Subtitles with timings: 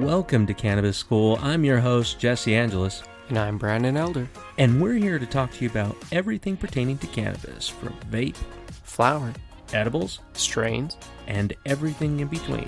[0.00, 1.38] Welcome to Cannabis School.
[1.42, 4.26] I'm your host, Jesse Angelus, And I'm Brandon Elder.
[4.56, 8.36] and we're here to talk to you about everything pertaining to cannabis from vape,
[8.82, 9.32] Flower,
[9.74, 10.96] edibles, strains.
[11.26, 12.66] and everything in between.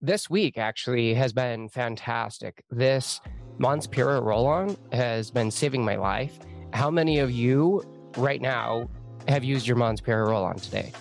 [0.00, 2.62] This week actually has been fantastic.
[2.70, 3.20] This
[3.58, 6.38] Mons Pura roll on has been saving my life.
[6.72, 7.82] How many of you
[8.16, 8.88] right now
[9.28, 10.92] have used your Mons Pura roll on today?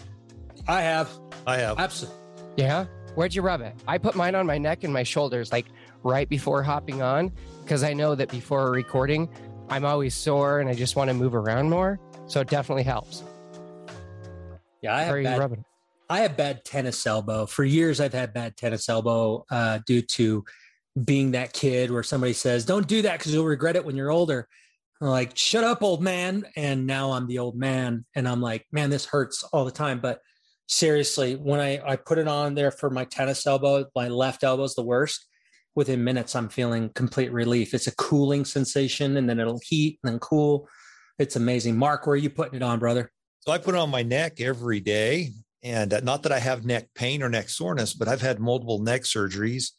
[0.67, 1.09] I have.
[1.47, 1.79] I have.
[1.79, 2.17] Absolutely.
[2.57, 2.85] Yeah?
[3.15, 3.75] Where'd you rub it?
[3.87, 5.65] I put mine on my neck and my shoulders, like
[6.03, 7.31] right before hopping on,
[7.63, 9.29] because I know that before recording,
[9.69, 11.99] I'm always sore and I just want to move around more.
[12.27, 13.23] So it definitely helps.
[14.81, 15.65] Yeah, I Where have are you bad, rubbing?
[16.09, 17.45] I have bad tennis elbow.
[17.45, 20.43] For years, I've had bad tennis elbow uh, due to
[21.03, 24.09] being that kid where somebody says, "Don't do that because you'll regret it when you're
[24.11, 24.47] older."
[25.01, 28.65] I'm like, "Shut up, old man!" And now I'm the old man, and I'm like,
[28.71, 30.19] "Man, this hurts all the time." But
[30.71, 34.63] seriously, when I I put it on there for my tennis elbow, my left elbow
[34.63, 35.27] is the worst.
[35.75, 37.73] Within minutes, I'm feeling complete relief.
[37.73, 40.67] It's a cooling sensation, and then it'll heat and then cool.
[41.19, 41.77] It's amazing.
[41.77, 43.11] Mark, where are you putting it on, brother?
[43.41, 45.31] So I put it on my neck every day.
[45.63, 48.79] And uh, not that I have neck pain or neck soreness, but I've had multiple
[48.79, 49.71] neck surgeries.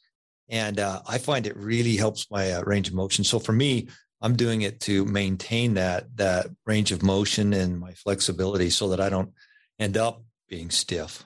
[0.49, 3.25] And uh, I find it really helps my uh, range of motion.
[3.25, 3.89] So for me,
[4.21, 9.01] I'm doing it to maintain that that range of motion and my flexibility so that
[9.01, 9.31] I don't
[9.81, 11.25] end up being stiff.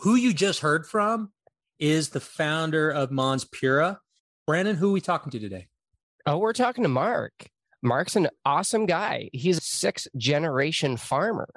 [0.00, 1.32] who you just heard from
[1.78, 4.00] is the founder of Mons Pura.
[4.46, 5.68] Brandon, who are we talking to today?
[6.26, 7.32] Oh, we're talking to Mark.
[7.82, 9.30] Mark's an awesome guy.
[9.32, 11.48] He's a sixth generation farmer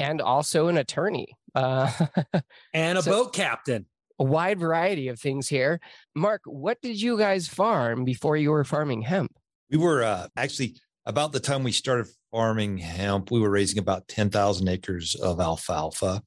[0.00, 1.28] and also an attorney.
[1.54, 1.92] Uh,
[2.74, 3.86] And a So- boat captain.
[4.18, 5.78] a wide variety of things here.
[6.16, 9.30] Mark, what did you guys farm before you were farming hemp?
[9.70, 10.74] We were uh, actually
[11.06, 16.20] about the time we started farming hemp, we were raising about 10,000 acres of alfalfa.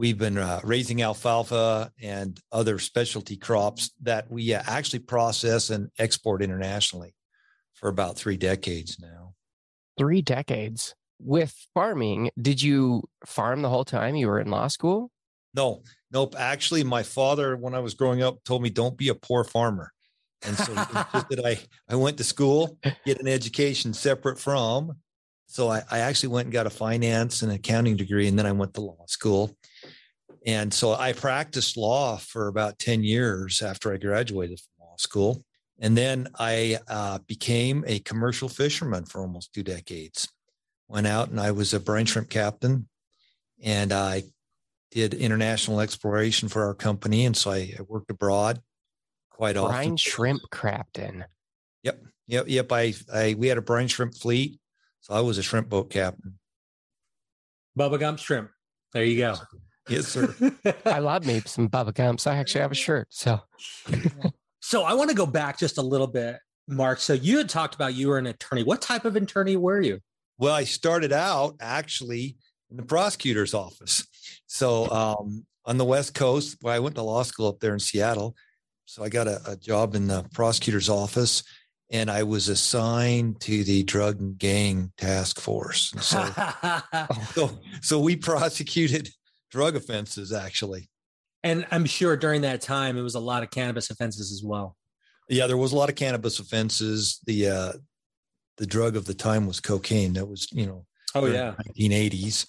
[0.00, 5.90] We've been uh, raising alfalfa and other specialty crops that we uh, actually process and
[5.98, 7.14] export internationally
[7.74, 9.34] for about three decades now.
[9.98, 10.94] Three decades.
[11.18, 15.10] With farming, did you farm the whole time you were in law school?
[15.52, 16.34] No, nope.
[16.38, 19.92] Actually, my father, when I was growing up, told me don't be a poor farmer.
[20.46, 21.58] And so insisted I,
[21.90, 24.94] I went to school, get an education separate from.
[25.46, 28.52] So I, I actually went and got a finance and accounting degree, and then I
[28.52, 29.54] went to law school.
[30.46, 35.44] And so I practiced law for about 10 years after I graduated from law school.
[35.78, 40.28] And then I uh, became a commercial fisherman for almost two decades.
[40.88, 42.88] Went out and I was a brine shrimp captain.
[43.62, 44.22] And I
[44.90, 47.26] did international exploration for our company.
[47.26, 48.60] And so I, I worked abroad
[49.30, 49.72] quite often.
[49.72, 51.24] Brine shrimp captain.
[51.82, 52.02] Yep.
[52.26, 52.44] Yep.
[52.48, 52.72] Yep.
[52.72, 54.58] I, I, we had a brine shrimp fleet.
[55.00, 56.38] So I was a shrimp boat captain.
[57.78, 58.50] Bubba Gump Shrimp.
[58.92, 59.36] There you go.
[59.90, 60.34] Yes, sir.
[60.86, 62.26] I love me some Bubba Gumps.
[62.26, 63.08] I actually have a shirt.
[63.10, 63.40] So
[64.60, 66.36] so I want to go back just a little bit,
[66.68, 67.00] Mark.
[67.00, 68.62] So you had talked about you were an attorney.
[68.62, 70.00] What type of attorney were you?
[70.38, 72.36] Well, I started out actually
[72.70, 74.06] in the prosecutor's office.
[74.46, 77.80] So um, on the West Coast, well, I went to law school up there in
[77.80, 78.36] Seattle.
[78.84, 81.42] So I got a, a job in the prosecutor's office
[81.92, 85.92] and I was assigned to the drug and gang task force.
[86.00, 86.24] So,
[87.34, 89.10] so, so we prosecuted
[89.50, 90.88] drug offenses actually.
[91.42, 94.76] and I'm sure during that time it was a lot of cannabis offenses as well.
[95.28, 97.20] Yeah, there was a lot of cannabis offenses.
[97.26, 97.72] The uh,
[98.56, 100.12] the drug of the time was cocaine.
[100.14, 101.54] That was, you know, Oh yeah.
[101.76, 102.46] 1980s,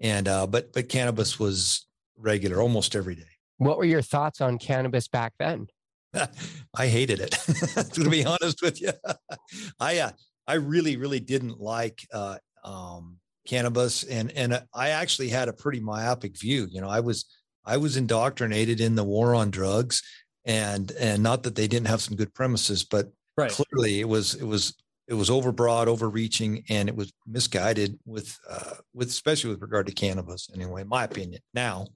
[0.00, 1.86] and uh, but but cannabis was
[2.16, 3.32] regular almost every day.
[3.58, 5.66] what were your thoughts on cannabis back then?
[6.76, 7.32] I hated it,
[7.94, 8.92] to be honest with you.
[9.80, 10.10] I uh,
[10.46, 15.80] I really really didn't like uh, um, cannabis, and and I actually had a pretty
[15.80, 16.68] myopic view.
[16.70, 17.24] You know, I was
[17.64, 20.02] I was indoctrinated in the war on drugs,
[20.44, 23.50] and and not that they didn't have some good premises, but Right.
[23.50, 24.74] clearly it was it was
[25.06, 29.92] it was overbroad overreaching and it was misguided with uh with especially with regard to
[29.92, 31.86] cannabis anyway my opinion now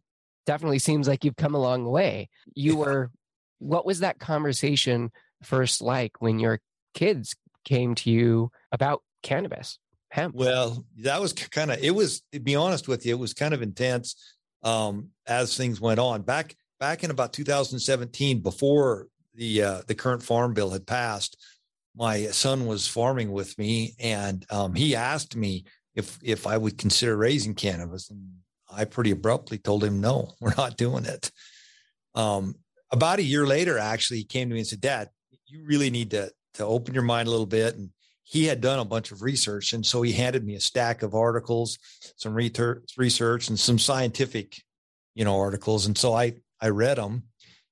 [0.47, 2.29] Definitely seems like you've come a long way.
[2.55, 2.79] You Yeah.
[2.79, 3.11] were,
[3.59, 5.13] what was that conversation
[5.43, 6.61] first like when your
[6.95, 9.79] kids came to you about cannabis,
[10.13, 10.35] hemp?
[10.35, 13.55] well that was kind of it was to be honest with you it was kind
[13.55, 19.83] of intense um as things went on back back in about 2017 before the uh
[19.87, 21.37] the current farm bill had passed
[21.97, 25.65] my son was farming with me and um he asked me
[25.95, 28.21] if if I would consider raising cannabis and
[28.71, 31.31] I pretty abruptly told him no we're not doing it
[32.15, 32.55] um
[32.91, 35.09] about a year later actually he came to me and said dad
[35.47, 37.91] you really need to to open your mind a little bit and
[38.25, 41.15] he had done a bunch of research and so he handed me a stack of
[41.15, 41.79] articles
[42.17, 44.57] some research and some scientific
[45.15, 45.87] you know, articles.
[45.87, 47.25] And so I, I read them.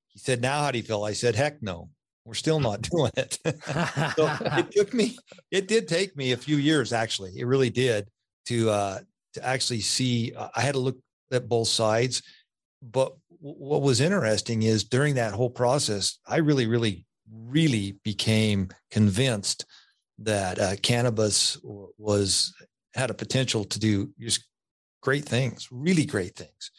[0.07, 1.03] He said, now how do you feel?
[1.03, 1.89] I said, heck no,
[2.25, 3.39] we're still not doing it.
[3.43, 5.17] so it took me,
[5.49, 7.31] it did take me a few years, actually.
[7.37, 8.07] It really did
[8.47, 8.99] to, uh,
[9.33, 10.97] to actually see, uh, I had to look
[11.31, 12.21] at both sides.
[12.81, 19.65] But what was interesting is during that whole process, I really, really, really became convinced
[20.25, 22.53] that uh, cannabis was
[22.93, 24.43] had a potential to do just
[25.01, 26.71] great things, really great things.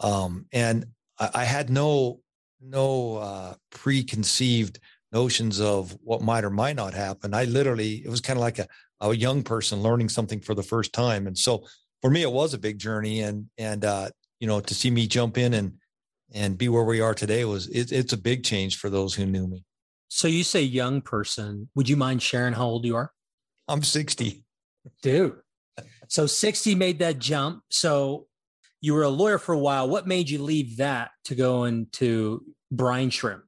[0.00, 0.86] Um, and
[1.18, 2.20] I, I, had no
[2.60, 4.78] no uh, preconceived
[5.12, 7.34] notions of what might or might not happen.
[7.34, 8.68] I literally it was kind of like a,
[9.00, 11.64] a young person learning something for the first time, and so
[12.00, 13.20] for me it was a big journey.
[13.20, 14.10] And and uh,
[14.40, 15.72] you know to see me jump in and
[16.32, 19.26] and be where we are today was it, it's a big change for those who
[19.26, 19.64] knew me.
[20.08, 21.68] So you say young person.
[21.74, 23.12] Would you mind sharing how old you are?
[23.68, 24.44] I'm 60.
[25.02, 25.36] Dude.
[26.08, 27.62] So 60 made that jump.
[27.70, 28.26] So
[28.80, 29.88] you were a lawyer for a while.
[29.88, 33.44] What made you leave that to go into brine shrimp?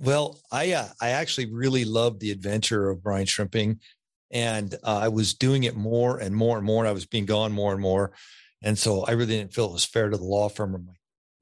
[0.00, 3.80] Well, I uh, I actually really loved the adventure of brine shrimping,
[4.30, 6.84] and uh, I was doing it more and more and more.
[6.84, 8.12] And I was being gone more and more,
[8.62, 10.92] and so I really didn't feel it was fair to the law firm or my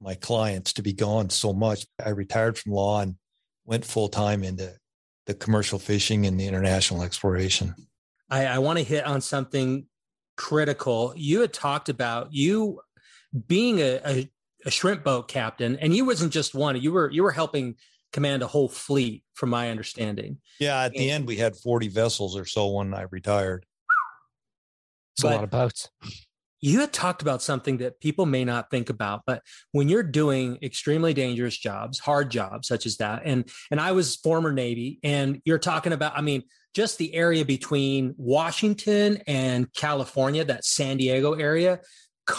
[0.01, 1.85] my clients to be gone so much.
[2.03, 3.15] I retired from law and
[3.69, 4.73] went full time into
[5.27, 7.75] the commercial fishing and the international exploration.
[8.29, 9.85] I, I want to hit on something
[10.35, 11.13] critical.
[11.15, 12.81] You had talked about you
[13.47, 14.31] being a, a,
[14.65, 16.81] a shrimp boat captain, and you wasn't just one.
[16.81, 17.75] You were you were helping
[18.11, 20.37] command a whole fleet, from my understanding.
[20.59, 23.65] Yeah, at the end we had forty vessels or so when I retired.
[25.13, 25.89] It's a lot of boats
[26.61, 29.41] you had talked about something that people may not think about but
[29.71, 34.15] when you're doing extremely dangerous jobs hard jobs such as that and and i was
[34.17, 40.43] former navy and you're talking about i mean just the area between washington and california
[40.43, 41.79] that san diego area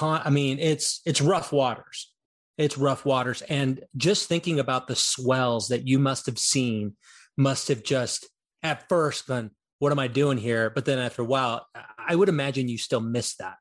[0.02, 2.12] i mean it's it's rough waters.
[2.58, 3.42] It's rough waters.
[3.42, 6.94] And just thinking about the swells that you must have seen
[7.36, 8.28] must have just
[8.62, 10.68] at first gone what am i doing here?
[10.68, 11.66] But then after a while
[11.98, 13.56] i would imagine you still miss that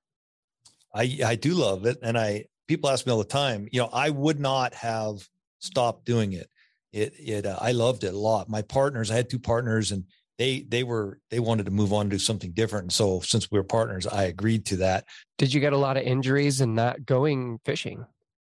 [0.94, 3.68] I I do love it, and I people ask me all the time.
[3.72, 5.28] You know, I would not have
[5.60, 6.50] stopped doing it.
[6.92, 8.50] It it uh, I loved it a lot.
[8.50, 10.06] My partners, I had two partners, and
[10.38, 12.86] they they were they wanted to move on to do something different.
[12.86, 15.06] And so since we were partners, I agreed to that.
[15.38, 18.06] Did you get a lot of injuries in not going fishing?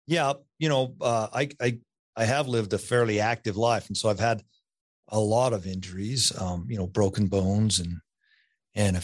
[0.07, 1.79] Yeah, you know, uh, I I
[2.15, 4.43] I have lived a fairly active life, and so I've had
[5.09, 6.31] a lot of injuries.
[6.39, 7.97] Um, you know, broken bones and
[8.73, 9.01] and a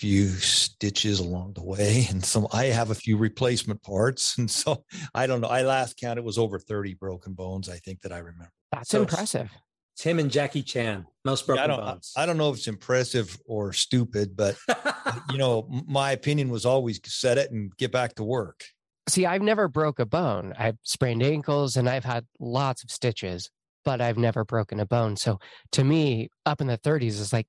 [0.00, 4.82] few stitches along the way and some i have a few replacement parts and so
[5.14, 8.10] i don't know i last count it was over 30 broken bones i think that
[8.10, 8.50] i remember.
[8.72, 9.50] That's so impressive.
[9.94, 12.12] It's him and jackie chan most broken yeah, I bones.
[12.16, 16.48] I, I don't know if it's impressive or stupid but uh, you know my opinion
[16.48, 18.64] was always set it and get back to work.
[19.06, 20.54] See i've never broke a bone.
[20.58, 23.50] I've sprained ankles and i've had lots of stitches
[23.84, 25.16] but i've never broken a bone.
[25.16, 25.40] So
[25.72, 27.46] to me up in the 30s is like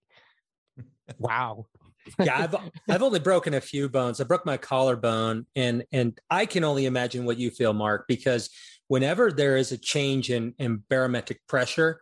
[1.18, 1.66] wow
[2.20, 2.56] yeah, I've
[2.90, 4.20] I've only broken a few bones.
[4.20, 8.50] I broke my collarbone, and and I can only imagine what you feel, Mark, because
[8.88, 12.02] whenever there is a change in in barometric pressure,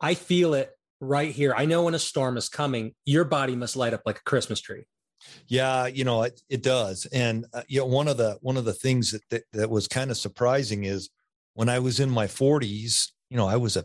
[0.00, 1.54] I feel it right here.
[1.56, 4.60] I know when a storm is coming, your body must light up like a Christmas
[4.60, 4.84] tree.
[5.46, 8.64] Yeah, you know it, it does, and uh, you know one of the one of
[8.64, 11.10] the things that, that that was kind of surprising is
[11.54, 13.08] when I was in my 40s.
[13.30, 13.84] You know, I was a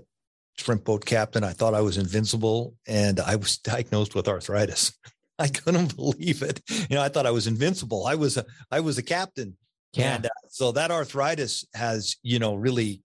[0.58, 1.43] shrimp boat captain.
[1.43, 4.93] I thought I was invincible, and I was diagnosed with arthritis.
[5.39, 6.62] I couldn't believe it.
[6.89, 8.08] You know, I thought I was invincible.
[8.08, 9.58] I was a I was a captain.
[9.94, 10.15] Yeah.
[10.15, 13.01] And uh, so that arthritis has, you know, really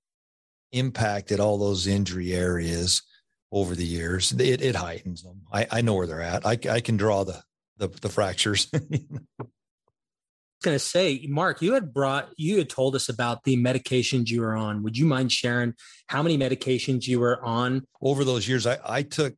[0.73, 3.03] impacted all those injury areas
[3.53, 4.33] over the years.
[4.33, 5.43] It, it heightens them.
[5.53, 6.47] I, I know where they're at.
[6.47, 7.43] I, I can draw the
[7.77, 8.69] the, the fractures.
[8.75, 9.51] I was
[10.63, 14.41] going to say, Mark, you had brought, you had told us about the medications you
[14.43, 14.85] were on.
[14.85, 15.75] Would you mind sharing
[16.07, 18.67] how many medications you were on over those years?
[18.67, 19.35] I, I took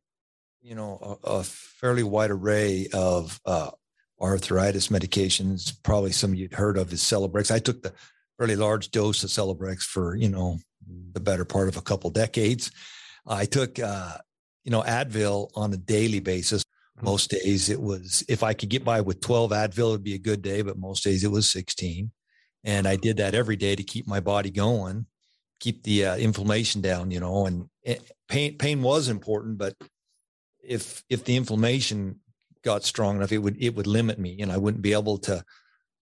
[0.65, 3.69] you know a, a fairly wide array of uh,
[4.19, 5.71] arthritis medications.
[5.83, 7.51] Probably some you'd heard of is Celebrex.
[7.51, 7.93] I took the
[8.37, 10.57] fairly large dose of Celebrex for you know
[11.13, 12.71] the better part of a couple decades.
[13.27, 14.17] I took uh,
[14.63, 16.63] you know Advil on a daily basis.
[17.01, 20.19] Most days it was if I could get by with 12 Advil, it'd be a
[20.19, 22.09] good day, but most days it was 16.
[22.63, 25.05] And I did that every day to keep my body going,
[25.59, 29.75] keep the uh, inflammation down, you know, and it, pain pain was important, but
[30.67, 32.19] if if the inflammation
[32.63, 35.43] got strong enough, it would it would limit me, and I wouldn't be able to,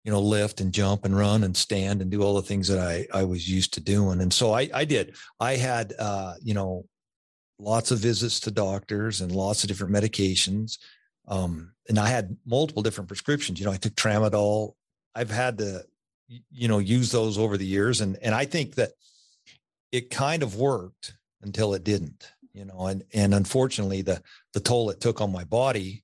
[0.03, 2.79] you know, lift and jump and run and stand and do all the things that
[2.79, 4.21] I I was used to doing.
[4.21, 5.15] And so I I did.
[5.39, 6.85] I had uh, you know,
[7.59, 10.77] lots of visits to doctors and lots of different medications.
[11.27, 13.59] Um, and I had multiple different prescriptions.
[13.59, 14.73] You know, I took tramadol.
[15.15, 15.83] I've had to,
[16.27, 18.01] you know, used those over the years.
[18.01, 18.91] And, and I think that
[19.91, 24.21] it kind of worked until it didn't, you know, and, and unfortunately the,
[24.53, 26.03] the toll it took on my body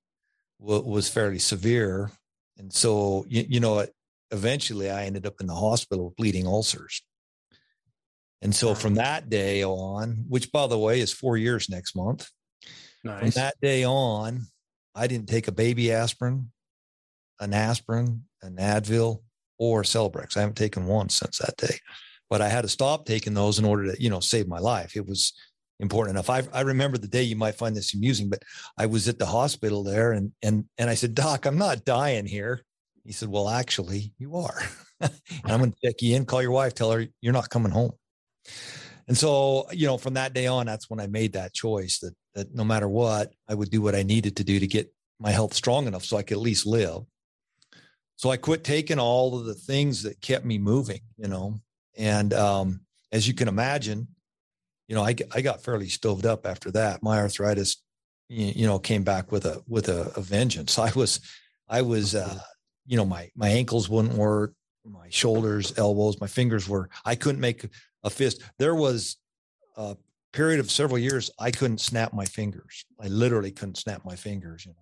[0.60, 2.12] w- was fairly severe.
[2.58, 3.86] And so, you, you know,
[4.32, 7.01] eventually I ended up in the hospital with bleeding ulcers.
[8.42, 12.30] And so from that day on, which by the way is four years next month,
[13.04, 13.20] nice.
[13.20, 14.44] from that day on,
[14.94, 16.51] I didn't take a baby aspirin,
[17.39, 19.24] an aspirin, an Advil,
[19.58, 20.38] or Celebrex.
[20.38, 21.80] I haven't taken one since that day,
[22.30, 24.96] but I had to stop taking those in order to, you know, save my life.
[24.96, 25.34] It was
[25.79, 26.29] important enough.
[26.29, 28.43] I, I remember the day you might find this amusing, but
[28.77, 32.25] I was at the hospital there and, and, and I said, doc, I'm not dying
[32.25, 32.63] here.
[33.03, 34.62] He said, well, actually you are.
[35.01, 35.12] and
[35.46, 37.91] I'm going to check you in, call your wife, tell her you're not coming home.
[39.07, 42.13] And so, you know, from that day on, that's when I made that choice that,
[42.36, 45.31] that no matter what, I would do what I needed to do to get my
[45.31, 47.03] health strong enough so I could at least live.
[48.17, 51.60] So I quit taking all of the things that kept me moving, you know.
[51.98, 52.81] And um,
[53.12, 54.07] as you can imagine,
[54.88, 57.03] you know, I, I got fairly stoved up after that.
[57.03, 57.84] My arthritis,
[58.29, 60.79] you know, came back with a with a, a vengeance.
[60.79, 61.20] I was,
[61.67, 62.39] I was, uh,
[62.86, 64.53] you know, my my ankles wouldn't work,
[64.86, 66.89] my shoulders, elbows, my fingers were.
[67.06, 67.65] I couldn't make
[68.03, 68.41] a fist.
[68.60, 69.17] There was
[69.75, 69.98] a
[70.34, 72.86] period of several years I couldn't snap my fingers.
[73.00, 74.65] I literally couldn't snap my fingers.
[74.65, 74.77] You know,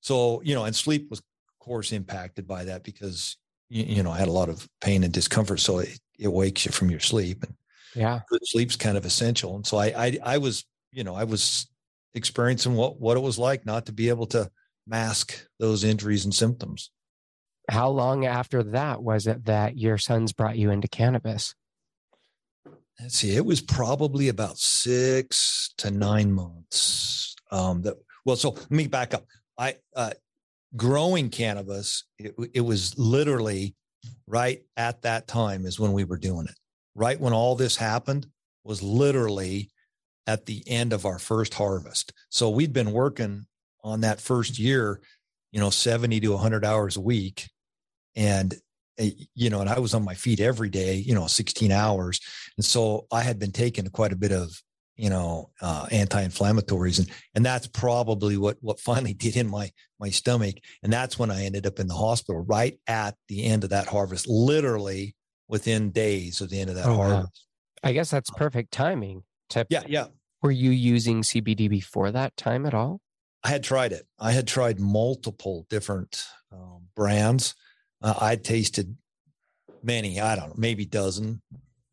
[0.00, 3.36] so you know, and sleep was of course impacted by that because
[3.70, 6.66] you, you know I had a lot of pain and discomfort, so it, it wakes
[6.66, 7.42] you from your sleep.
[7.42, 7.54] And
[7.96, 9.56] yeah, good sleep's kind of essential.
[9.56, 11.68] And so I, I I was you know I was
[12.14, 14.50] experiencing what what it was like not to be able to
[14.86, 16.90] mask those injuries and symptoms.
[17.68, 21.54] How long after that was it that your sons brought you into cannabis?
[23.00, 27.34] Let's see, it was probably about six to nine months.
[27.50, 29.24] Um, that well, so let me back up.
[29.58, 30.12] I uh,
[30.76, 33.74] growing cannabis, it, it was literally
[34.26, 36.54] right at that time is when we were doing it.
[36.96, 38.26] Right when all this happened
[38.64, 39.70] was literally
[40.26, 42.12] at the end of our first harvest.
[42.30, 43.46] So we'd been working
[43.84, 45.00] on that first year,
[45.52, 47.50] you know, 70 to 100 hours a week.
[48.16, 48.54] And,
[48.98, 52.18] eh, you know, and I was on my feet every day, you know, 16 hours.
[52.56, 54.60] And so I had been taking quite a bit of
[54.96, 60.08] you know uh, anti-inflammatories and and that's probably what what finally did in my my
[60.08, 63.70] stomach and that's when i ended up in the hospital right at the end of
[63.70, 65.14] that harvest literally
[65.48, 67.46] within days of the end of that oh, harvest
[67.82, 67.88] wow.
[67.88, 70.06] i guess that's uh, perfect timing to yeah yeah
[70.42, 73.00] were you using cbd before that time at all
[73.44, 77.54] i had tried it i had tried multiple different um, brands
[78.02, 78.96] uh, i'd tasted
[79.82, 81.40] many i don't know maybe dozen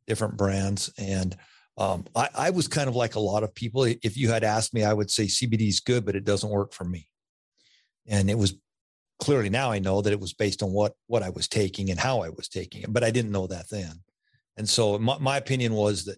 [0.08, 1.38] different brands and
[1.78, 3.84] um, I, I, was kind of like a lot of people.
[3.84, 6.72] If you had asked me, I would say CBD is good, but it doesn't work
[6.72, 7.10] for me.
[8.06, 8.56] And it was
[9.20, 12.00] clearly now I know that it was based on what what I was taking and
[12.00, 14.02] how I was taking it, but I didn't know that then.
[14.58, 16.18] And so my, my opinion was that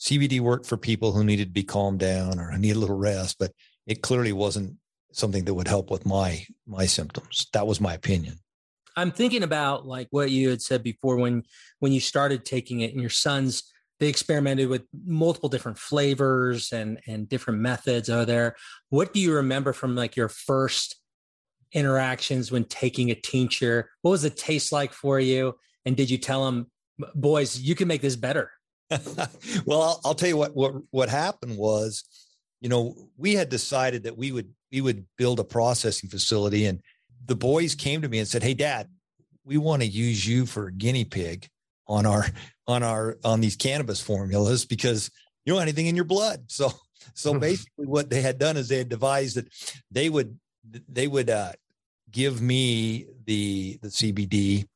[0.00, 3.38] CBD worked for people who needed to be calmed down or need a little rest,
[3.38, 3.52] but
[3.86, 4.76] it clearly wasn't
[5.12, 7.46] something that would help with my my symptoms.
[7.52, 8.38] That was my opinion.
[8.96, 11.44] I'm thinking about like what you had said before when
[11.80, 13.64] when you started taking it and your son's
[14.00, 18.56] they experimented with multiple different flavors and and different methods are there
[18.90, 20.96] what do you remember from like your first
[21.72, 23.90] interactions when taking a tincture?
[24.02, 25.54] What was the taste like for you?
[25.84, 26.70] And did you tell them
[27.14, 28.50] boys you can make this better.
[29.64, 32.04] Well I'll, I'll tell you what what what happened was
[32.60, 36.80] you know we had decided that we would we would build a processing facility and
[37.24, 38.88] the boys came to me and said hey dad
[39.44, 41.48] we want to use you for a guinea pig
[41.86, 42.26] on our
[42.66, 45.10] on our on these cannabis formulas because
[45.44, 46.44] you don't have anything in your blood.
[46.48, 46.72] So
[47.14, 49.48] so basically what they had done is they had devised that
[49.90, 50.38] they would
[50.88, 51.52] they would uh,
[52.12, 54.66] give me the the CBD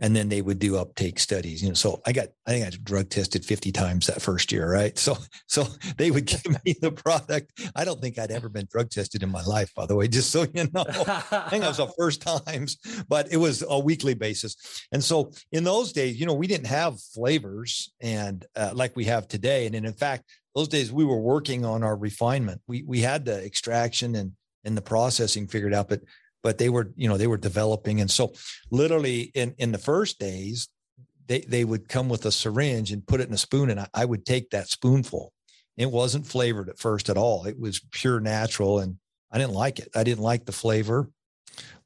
[0.00, 1.74] and then they would do uptake studies you know.
[1.74, 4.96] So i got i think i drug tested 50 times that first year right?
[4.98, 7.52] So so they would give me the product.
[7.76, 10.30] I don't think i'd ever been drug tested in my life by the way just
[10.30, 10.84] so you know.
[10.88, 14.56] I think it was the first times but it was a weekly basis.
[14.92, 19.04] And so in those days you know we didn't have flavors and uh, like we
[19.04, 19.66] have today.
[19.66, 20.24] And in fact
[20.54, 22.60] those days we were working on our refinement.
[22.66, 24.32] We we had the extraction and
[24.64, 26.00] and the processing figured out but
[26.44, 28.00] but they were you know they were developing.
[28.00, 28.32] And so
[28.70, 30.68] literally in in the first days
[31.26, 33.88] they they would come with a syringe and put it in a spoon and I,
[33.92, 35.32] I would take that spoonful.
[35.76, 37.46] It wasn't flavored at first at all.
[37.46, 38.98] It was pure natural and
[39.32, 39.88] i didn't like it.
[39.96, 41.08] I didn't like the flavor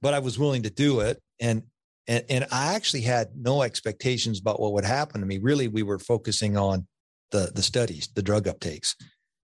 [0.03, 1.23] but i was willing to do it.
[1.41, 1.63] And
[2.09, 5.39] and, and i actually had no expectations about what would happen to me.
[5.39, 6.89] Really we were focusing on
[7.31, 8.97] the the studies the drug uptakes.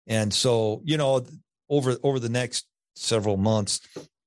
[0.05, 1.25] And so you know
[1.67, 3.79] over over the next several months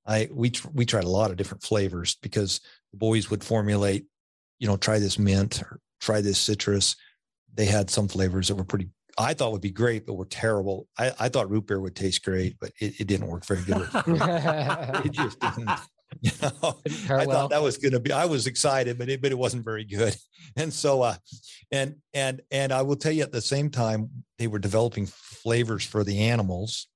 [0.06, 4.06] I we we tried a lot of different flavors because the boys would formulate,
[4.58, 6.96] you know, try this mint or try this citrus.
[7.54, 10.88] They had some flavors that were pretty, I thought would be great, but were terrible.
[10.98, 13.88] I, I thought root beer would taste great, but it, it didn't work very good.
[13.94, 15.70] it just didn't.
[16.20, 16.76] You know,
[17.08, 18.12] I thought that was going to be.
[18.12, 20.14] I was excited, but it but it wasn't very good.
[20.56, 21.14] And so, uh,
[21.70, 25.86] and and and I will tell you at the same time they were developing flavors
[25.86, 26.88] for the animals,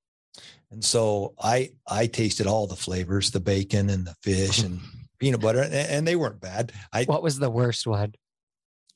[0.71, 4.81] and so I I tasted all the flavors, the bacon and the fish and
[5.19, 6.73] peanut butter, and, and they weren't bad.
[6.93, 8.15] I what was the worst one?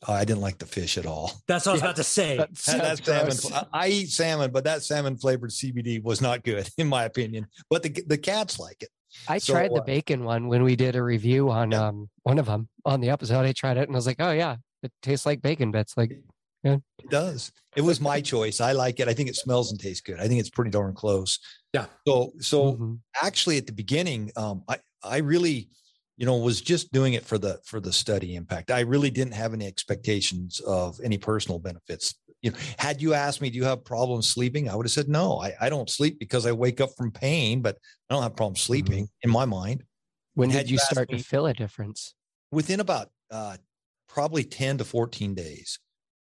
[0.09, 1.33] Oh, I didn't like the fish at all.
[1.47, 2.39] That's what I was about to say.
[2.39, 3.67] That, that salmon.
[3.71, 7.47] I eat salmon, but that salmon flavored CBD was not good, in my opinion.
[7.69, 8.89] But the the cats like it.
[9.29, 11.89] I so, tried the uh, bacon one when we did a review on yeah.
[11.89, 13.45] um one of them on the episode.
[13.45, 15.97] I tried it and I was like, oh yeah, it tastes like bacon bits.
[15.97, 16.23] Like,
[16.63, 16.77] yeah.
[16.99, 17.53] it does.
[17.77, 18.61] It was my choice.
[18.61, 19.09] I like it.
[19.09, 20.19] I think it smells and tastes good.
[20.19, 21.39] I think it's pretty darn close.
[21.73, 21.87] Yeah.
[22.07, 22.95] So so mm-hmm.
[23.23, 25.71] actually, at the beginning, um, I I really
[26.21, 29.33] you know was just doing it for the for the study impact i really didn't
[29.33, 33.65] have any expectations of any personal benefits you know had you asked me do you
[33.65, 36.81] have problems sleeping i would have said no i, I don't sleep because i wake
[36.81, 39.29] up from pain but i don't have problems sleeping mm-hmm.
[39.29, 39.83] in my mind
[40.35, 42.15] when did you, you start me, to feel a difference
[42.53, 43.57] within about uh,
[44.09, 45.79] probably 10 to 14 days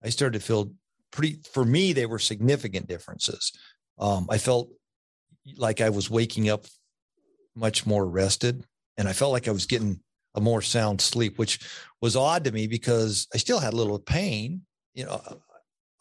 [0.06, 0.72] i started to feel
[1.10, 3.52] pretty for me they were significant differences
[3.98, 4.70] um, i felt
[5.56, 6.66] like i was waking up
[7.54, 8.64] much more rested
[8.96, 10.00] and I felt like I was getting
[10.34, 11.60] a more sound sleep, which
[12.00, 14.62] was odd to me because I still had a little pain.
[14.94, 15.20] You know,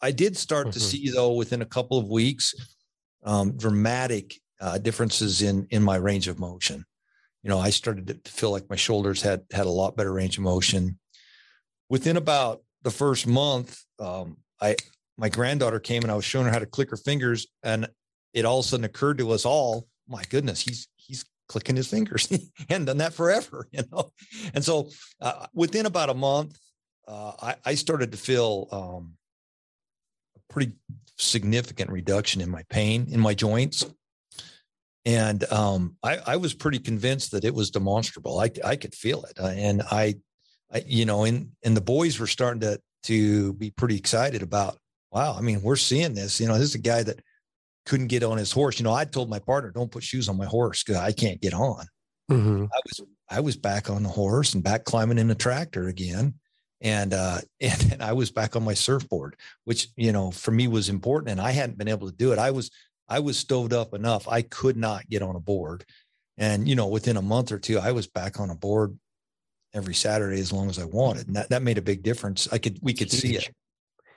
[0.00, 0.72] I did start mm-hmm.
[0.72, 2.54] to see though within a couple of weeks
[3.24, 6.84] um, dramatic uh, differences in in my range of motion.
[7.42, 10.38] You know, I started to feel like my shoulders had had a lot better range
[10.38, 10.98] of motion.
[11.88, 14.76] Within about the first month, um, I
[15.18, 17.88] my granddaughter came and I was showing her how to click her fingers, and
[18.32, 21.88] it all of a sudden occurred to us all, my goodness, he's he's clicking his
[21.88, 22.26] fingers.
[22.28, 24.12] he hadn't done that forever, you know.
[24.54, 24.90] And so,
[25.20, 26.56] uh, within about a month,
[27.08, 29.14] uh, I, I, started to feel um,
[30.36, 30.72] a pretty
[31.18, 33.84] significant reduction in my pain in my joints,
[35.04, 38.38] and um, I, I, was pretty convinced that it was demonstrable.
[38.38, 40.16] I, I could feel it, uh, and I,
[40.72, 44.78] I, you know, and and the boys were starting to to be pretty excited about.
[45.12, 46.40] Wow, I mean, we're seeing this.
[46.40, 47.20] You know, this is a guy that
[47.86, 48.78] couldn't get on his horse.
[48.78, 51.40] You know, I told my partner, "Don't put shoes on my horse because I can't
[51.40, 51.86] get on."
[52.30, 52.64] Mm-hmm.
[52.64, 53.00] I was
[53.30, 56.34] I was back on the horse and back climbing in the tractor again,
[56.80, 60.68] and uh, and, and I was back on my surfboard, which you know for me
[60.68, 62.38] was important, and I hadn't been able to do it.
[62.38, 62.70] I was
[63.08, 64.26] I was stoved up enough.
[64.28, 65.84] I could not get on a board,
[66.36, 68.98] and you know within a month or two, I was back on a board
[69.76, 72.48] every Saturday as long as I wanted, and that that made a big difference.
[72.50, 73.50] I could we could see it.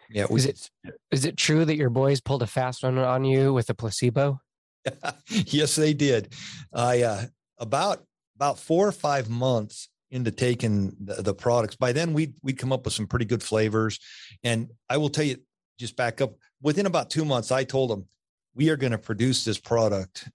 [0.09, 0.25] Yeah.
[0.31, 0.69] is it
[1.11, 4.41] is it true that your boys pulled a fast one on you with a placebo?
[5.27, 6.33] yes, they did.
[6.73, 7.25] I uh,
[7.57, 8.03] about
[8.35, 11.75] about four or five months into taking the, the, products.
[11.75, 13.99] By then, we'd we'd come up with some pretty good flavors,
[14.43, 15.37] and I will tell you,
[15.77, 16.33] just back up.
[16.61, 18.07] Within about two months, I told them
[18.55, 20.29] we are going to produce this product.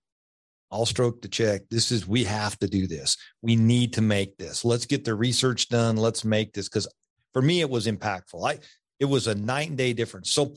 [0.75, 1.63] I'll stroke the check.
[1.71, 3.17] This is we have to do this.
[3.43, 4.65] We need to make this.
[4.65, 5.97] Let's get the research done.
[5.97, 6.89] Let's make this because
[7.33, 8.45] for me it was impactful.
[8.45, 8.59] I
[8.99, 10.33] it was a night and day difference.
[10.33, 10.55] So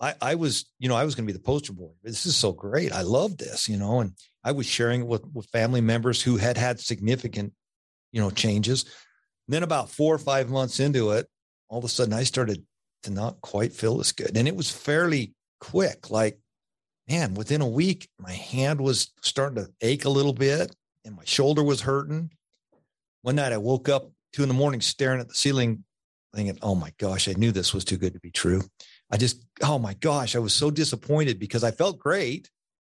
[0.00, 1.90] I, I was, you know, I was going to be the poster boy.
[2.04, 2.92] This is so great.
[2.92, 4.12] I love this, you know, and
[4.44, 7.52] I was sharing it with, with family members who had had significant,
[8.12, 8.84] you know, changes.
[8.84, 11.26] And then about four or five months into it,
[11.68, 12.64] all of a sudden I started
[13.04, 14.36] to not quite feel as good.
[14.36, 16.10] And it was fairly quick.
[16.10, 16.38] Like,
[17.08, 21.24] man, within a week, my hand was starting to ache a little bit and my
[21.24, 22.30] shoulder was hurting.
[23.22, 25.84] One night I woke up two in the morning staring at the ceiling,
[26.34, 28.62] thinking, oh my gosh, I knew this was too good to be true.
[29.10, 32.50] I just, oh my gosh, I was so disappointed because I felt great.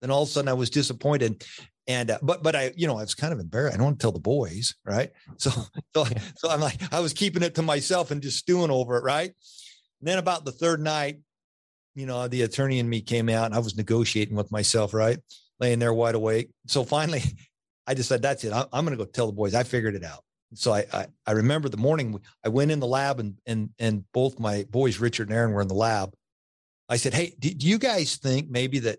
[0.00, 1.44] Then all of a sudden I was disappointed.
[1.86, 3.74] And, uh, but, but I, you know, I was kind of embarrassed.
[3.74, 4.74] I don't want to tell the boys.
[4.84, 5.10] Right.
[5.38, 5.50] So,
[5.94, 6.04] so,
[6.36, 9.04] so I'm like, I was keeping it to myself and just stewing over it.
[9.04, 9.32] Right.
[10.00, 11.20] And then about the third night,
[11.94, 14.94] you know, the attorney and me came out and I was negotiating with myself.
[14.94, 15.18] Right.
[15.60, 16.50] Laying there wide awake.
[16.66, 17.22] So finally
[17.86, 18.52] I just said, that's it.
[18.52, 19.54] I'm, I'm going to go tell the boys.
[19.54, 20.22] I figured it out
[20.54, 24.04] so I, I, I remember the morning I went in the lab and and and
[24.12, 26.14] both my boys Richard and Aaron were in the lab.
[26.88, 28.98] I said, "Hey, do, do you guys think maybe that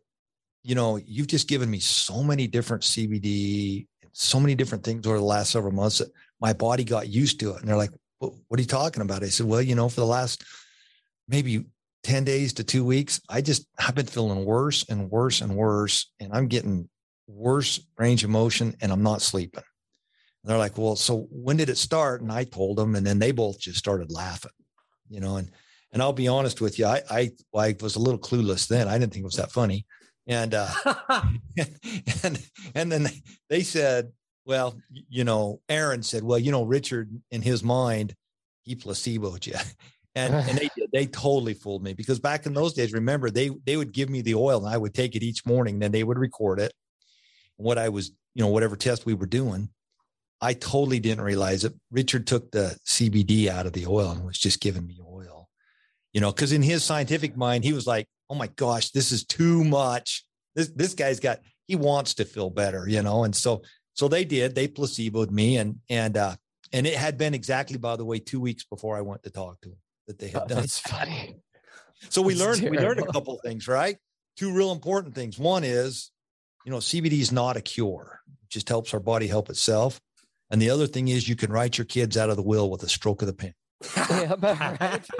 [0.63, 5.17] you know you've just given me so many different CBD, so many different things over
[5.17, 8.34] the last several months that my body got used to it?" And they're like, "What,
[8.47, 10.43] what are you talking about?" I said, "Well, you know, for the last
[11.27, 11.65] maybe
[12.03, 16.11] 10 days to two weeks, I just I've been feeling worse and worse and worse,
[16.19, 16.89] and I'm getting
[17.27, 19.63] worse range of motion, and I'm not sleeping."
[20.43, 22.21] And they're like, well, so when did it start?
[22.21, 24.51] And I told them, and then they both just started laughing,
[25.09, 25.49] you know, and,
[25.93, 28.89] and I'll be honest with you, I, I, I was a little clueless then.
[28.89, 29.85] I didn't think it was that funny.
[30.27, 30.69] And, uh,
[32.23, 32.41] and,
[32.75, 33.07] and then
[33.49, 34.11] they said,
[34.45, 38.13] well, you know, Aaron said, well, you know, Richard in his mind,
[38.63, 39.55] he placeboed you.
[40.15, 43.78] And, and they they totally fooled me because back in those days, remember they they
[43.78, 45.80] would give me the oil and I would take it each morning.
[45.80, 46.73] Then they would record it,
[47.58, 49.69] what I was you know whatever test we were doing.
[50.41, 51.73] I totally didn't realize it.
[51.89, 55.47] Richard took the CBD out of the oil and was just giving me oil,
[56.12, 59.26] you know, because in his scientific mind he was like, oh my gosh, this is
[59.26, 60.26] too much.
[60.56, 63.62] This this guy's got he wants to feel better, you know, and so
[63.93, 64.56] so they did.
[64.56, 66.36] They placeboed me, and and uh,
[66.71, 69.62] and it had been exactly by the way two weeks before I went to talk
[69.62, 70.57] to him that they had Oh, done.
[70.59, 71.37] that's funny.
[72.09, 73.13] So we That's learned we learned a terrible.
[73.13, 73.97] couple things, right?
[74.37, 75.37] Two real important things.
[75.39, 76.11] One is,
[76.65, 80.01] you know, CBD is not a cure; it just helps our body help itself.
[80.49, 82.83] And the other thing is, you can write your kids out of the will with
[82.83, 83.53] a stroke of the pen.
[84.09, 85.05] Yeah, right.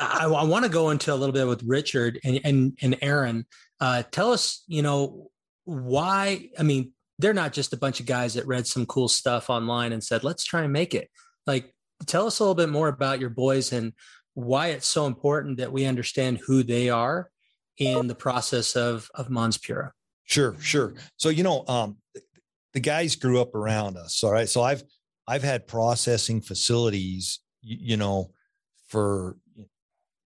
[0.00, 3.46] I, I want to go into a little bit with Richard and and, and Aaron.
[3.80, 5.30] Uh, tell us, you know,
[5.64, 6.48] why?
[6.58, 9.92] I mean, they're not just a bunch of guys that read some cool stuff online
[9.92, 11.10] and said, "Let's try and make it."
[11.46, 11.74] Like,
[12.06, 13.92] tell us a little bit more about your boys and
[14.34, 17.30] why it's so important that we understand who they are
[17.78, 19.92] in the process of of Mons Pura.
[20.24, 20.94] Sure, sure.
[21.16, 21.96] So you know, um,
[22.74, 24.22] the guys grew up around us.
[24.22, 24.48] All right.
[24.48, 24.82] So I've
[25.26, 28.30] I've had processing facilities, you, you know,
[28.88, 29.36] for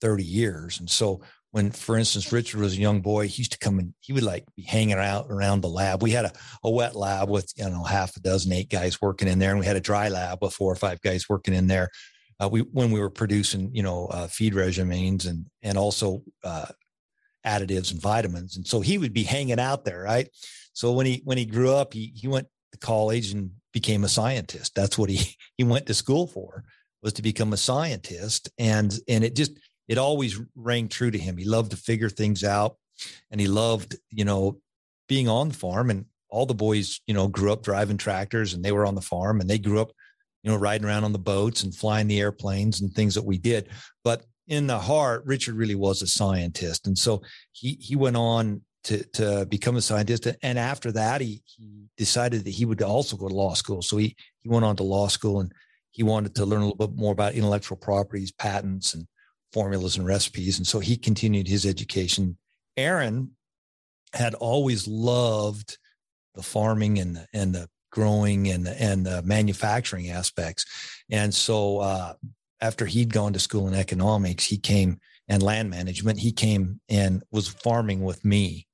[0.01, 0.79] 30 years.
[0.79, 3.93] And so when, for instance, Richard was a young boy, he used to come and
[3.99, 6.03] he would like be hanging out around the lab.
[6.03, 6.31] We had a,
[6.63, 9.51] a wet lab with, you know, half a dozen, eight guys working in there.
[9.51, 11.89] And we had a dry lab with four or five guys working in there.
[12.39, 16.67] Uh, we, when we were producing, you know, uh, feed regimens and, and also, uh,
[17.45, 18.57] additives and vitamins.
[18.57, 20.03] And so he would be hanging out there.
[20.03, 20.29] Right.
[20.73, 24.09] So when he, when he grew up, he, he went to college and became a
[24.09, 24.75] scientist.
[24.75, 26.65] That's what he, he went to school for
[27.01, 28.49] was to become a scientist.
[28.57, 29.53] And, and it just,
[29.87, 31.37] it always rang true to him.
[31.37, 32.75] He loved to figure things out
[33.31, 34.59] and he loved, you know,
[35.07, 38.63] being on the farm and all the boys, you know, grew up driving tractors and
[38.63, 39.91] they were on the farm and they grew up,
[40.43, 43.37] you know, riding around on the boats and flying the airplanes and things that we
[43.37, 43.69] did.
[44.03, 46.87] But in the heart, Richard really was a scientist.
[46.87, 47.21] And so
[47.51, 50.27] he, he went on to, to become a scientist.
[50.41, 53.81] And after that, he, he decided that he would also go to law school.
[53.81, 55.51] So he, he went on to law school and
[55.91, 59.07] he wanted to learn a little bit more about intellectual properties, patents, and
[59.57, 60.59] formulas and recipes.
[60.59, 62.37] And so he continued his education.
[62.77, 63.31] Aaron
[64.13, 65.79] had always loved
[66.35, 70.63] the farming and the, and the growing and the, and the manufacturing aspects.
[71.09, 72.13] And so uh,
[72.61, 76.19] after he'd gone to school in economics, he came and land management.
[76.19, 78.67] He came and was farming with me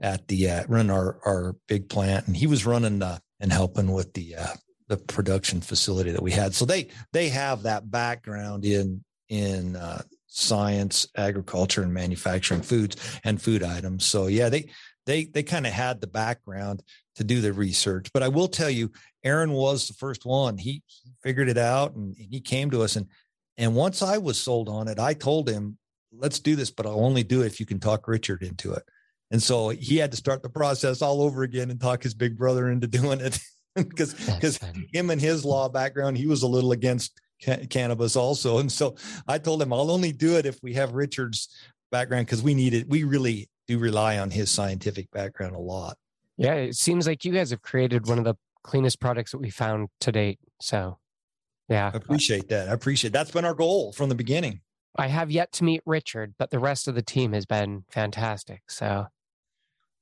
[0.00, 4.14] at the uh, run our our big plant, and he was running and helping with
[4.14, 4.54] the uh,
[4.88, 6.54] the production facility that we had.
[6.54, 13.40] So they they have that background in in uh, science, agriculture, and manufacturing foods and
[13.40, 14.06] food items.
[14.06, 14.70] So yeah, they
[15.04, 16.82] they they kind of had the background
[17.16, 18.10] to do the research.
[18.14, 18.90] But I will tell you,
[19.22, 20.56] Aaron was the first one.
[20.56, 23.06] He, he figured it out and, and he came to us and
[23.58, 25.76] and once I was sold on it, I told him,
[26.10, 28.82] "Let's do this, but I'll only do it if you can talk Richard into it."
[29.30, 32.38] And so he had to start the process all over again and talk his big
[32.38, 33.38] brother into doing it
[33.74, 34.58] because because
[34.94, 38.58] him and his law background, he was a little against ca- cannabis also.
[38.58, 38.94] And so
[39.26, 41.48] I told him I'll only do it if we have Richard's
[41.90, 42.88] background because we need it.
[42.88, 45.96] We really do rely on his scientific background a lot.
[46.36, 49.50] Yeah, it seems like you guys have created one of the cleanest products that we
[49.50, 50.38] found to date.
[50.60, 50.98] So,
[51.68, 52.68] yeah, I appreciate that.
[52.68, 54.60] I appreciate that's been our goal from the beginning.
[54.96, 58.62] I have yet to meet Richard, but the rest of the team has been fantastic.
[58.68, 59.06] So,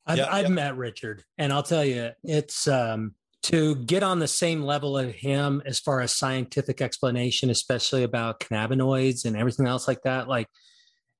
[0.07, 0.48] I've, Yeah, I've yeah.
[0.48, 5.14] met Richard, and I'll tell you, it's um, to get on the same level of
[5.14, 10.29] him as far as scientific explanation, especially about cannabinoids and everything else like that.
[10.29, 10.46] Like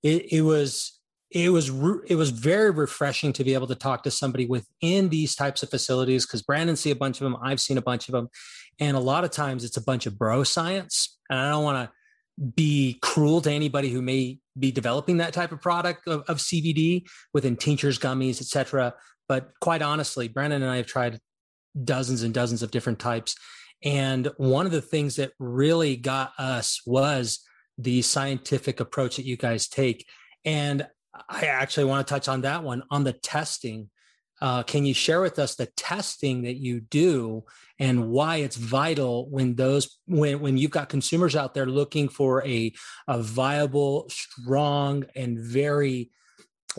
[0.03, 0.99] it, it was,
[1.31, 1.71] it was,
[2.07, 5.71] it was very refreshing to be able to talk to somebody within these types of
[5.71, 8.29] facilities because Brandon see a bunch of them, I've seen a bunch of them,
[8.79, 11.89] and a lot of times it's a bunch of bro science, and I don't want
[11.89, 11.93] to
[12.57, 17.07] be cruel to anybody who may be developing that type of product of, of CBD
[17.33, 18.95] within tinctures, gummies, etc.
[19.29, 21.21] But quite honestly, Brandon and I have tried
[21.85, 23.37] dozens and dozens of different types.
[23.83, 27.41] And one of the things that really got us was
[27.79, 30.07] the scientific approach that you guys take.
[30.45, 30.87] And
[31.29, 33.91] I actually want to touch on that one on the testing.
[34.41, 37.45] Uh, can you share with us the testing that you do
[37.79, 42.45] and why it's vital when those when when you've got consumers out there looking for
[42.47, 42.73] a
[43.07, 46.11] a viable, strong, and very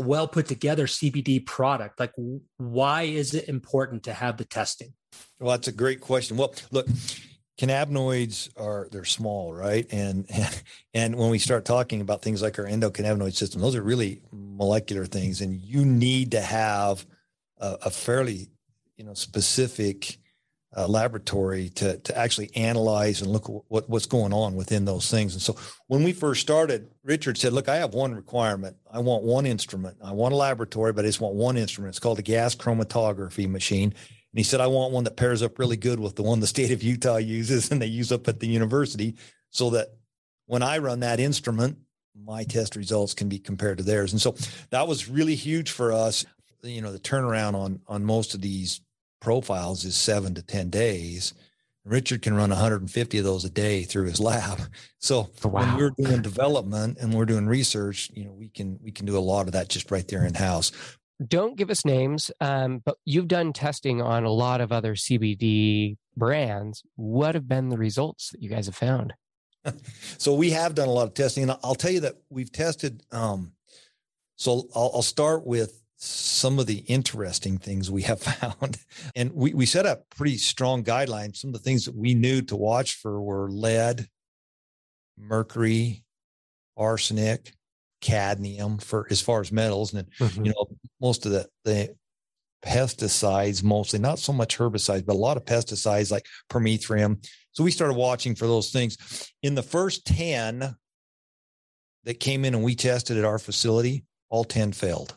[0.01, 1.99] well put together CBD product?
[1.99, 2.13] Like,
[2.57, 4.93] why is it important to have the testing?
[5.39, 6.37] Well, that's a great question.
[6.37, 6.87] Well, look,
[7.59, 9.85] cannabinoids are they're small, right?
[9.91, 10.29] And
[10.93, 15.05] and when we start talking about things like our endocannabinoid system, those are really molecular
[15.05, 17.05] things, and you need to have
[17.57, 18.49] a, a fairly,
[18.97, 20.17] you know, specific
[20.75, 25.33] uh, laboratory to to actually analyze and look what what's going on within those things.
[25.33, 25.57] And so
[25.87, 28.77] when we first started, Richard said, "Look, I have one requirement.
[28.91, 29.97] I want one instrument.
[30.03, 31.91] I want a laboratory, but I just want one instrument.
[31.91, 35.59] It's called a gas chromatography machine." And he said, "I want one that pairs up
[35.59, 38.39] really good with the one the state of Utah uses and they use up at
[38.39, 39.15] the university,
[39.49, 39.89] so that
[40.45, 41.77] when I run that instrument."
[42.13, 44.11] My test results can be compared to theirs.
[44.11, 44.35] And so
[44.69, 46.25] that was really huge for us.
[46.61, 48.81] You know, the turnaround on on most of these
[49.21, 51.33] profiles is seven to 10 days.
[51.85, 54.59] Richard can run 150 of those a day through his lab.
[55.03, 55.61] So wow.
[55.61, 59.17] when we're doing development and we're doing research, you know, we can we can do
[59.17, 60.71] a lot of that just right there in house.
[61.27, 65.97] Don't give us names, um, but you've done testing on a lot of other CBD
[66.15, 66.83] brands.
[66.97, 69.15] What have been the results that you guys have found?
[70.19, 73.01] so we have done a lot of testing, and I'll tell you that we've tested.
[73.11, 73.53] Um,
[74.35, 78.77] so I'll, I'll start with some of the interesting things we have found.
[79.15, 81.37] And we, we set up pretty strong guidelines.
[81.37, 84.07] Some of the things that we knew to watch for were lead,
[85.17, 86.03] mercury,
[86.75, 87.53] arsenic,
[88.01, 89.93] cadmium for as far as metals.
[89.93, 90.45] And mm-hmm.
[90.45, 90.65] you know,
[90.99, 91.95] most of the, the
[92.65, 97.23] pesticides, mostly not so much herbicides, but a lot of pesticides like permethrin.
[97.51, 98.97] So we started watching for those things.
[99.43, 100.75] In the first 10
[102.05, 105.15] that came in and we tested at our facility, all 10 failed.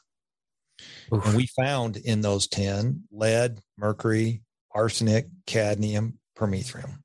[1.15, 1.27] Oof.
[1.27, 6.99] And we found in those 10 lead, mercury, arsenic, cadmium, permethrin.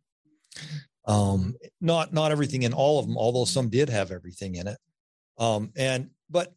[1.05, 4.77] Um, not not everything in all of them, although some did have everything in it.
[5.37, 6.53] Um, and but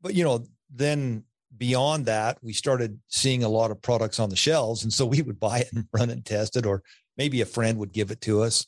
[0.00, 1.24] but you know, then
[1.56, 4.84] beyond that, we started seeing a lot of products on the shelves.
[4.84, 6.82] And so we would buy it and run it and test it, or
[7.16, 8.66] maybe a friend would give it to us.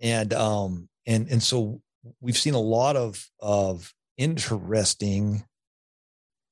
[0.00, 1.80] And um, and and so
[2.20, 5.44] we've seen a lot of of interesting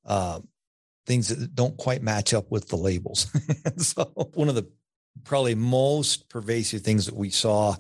[0.07, 0.41] uh,
[1.11, 3.27] things that don't quite match up with the labels.
[3.79, 4.71] so one of the
[5.25, 7.75] probably most pervasive things that we saw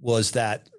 [0.00, 0.70] was that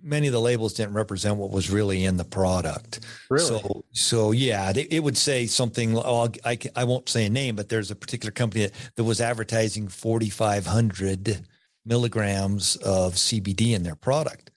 [0.00, 3.00] many of the labels didn't represent what was really in the product.
[3.28, 3.44] Really?
[3.44, 5.96] So, so yeah, they, it would say something.
[5.98, 9.20] Oh, I, I won't say a name, but there's a particular company that, that was
[9.20, 11.44] advertising 4,500
[11.84, 14.52] milligrams of CBD in their product.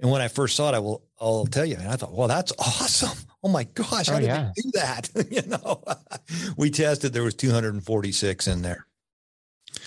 [0.00, 2.28] And when I first saw it, I will, I'll tell you, and I thought, well,
[2.28, 4.50] that's awesome oh my gosh, how oh, did yeah.
[4.56, 5.10] they do that?
[5.30, 5.82] you know,
[6.56, 8.86] we tested, there was 246 in there.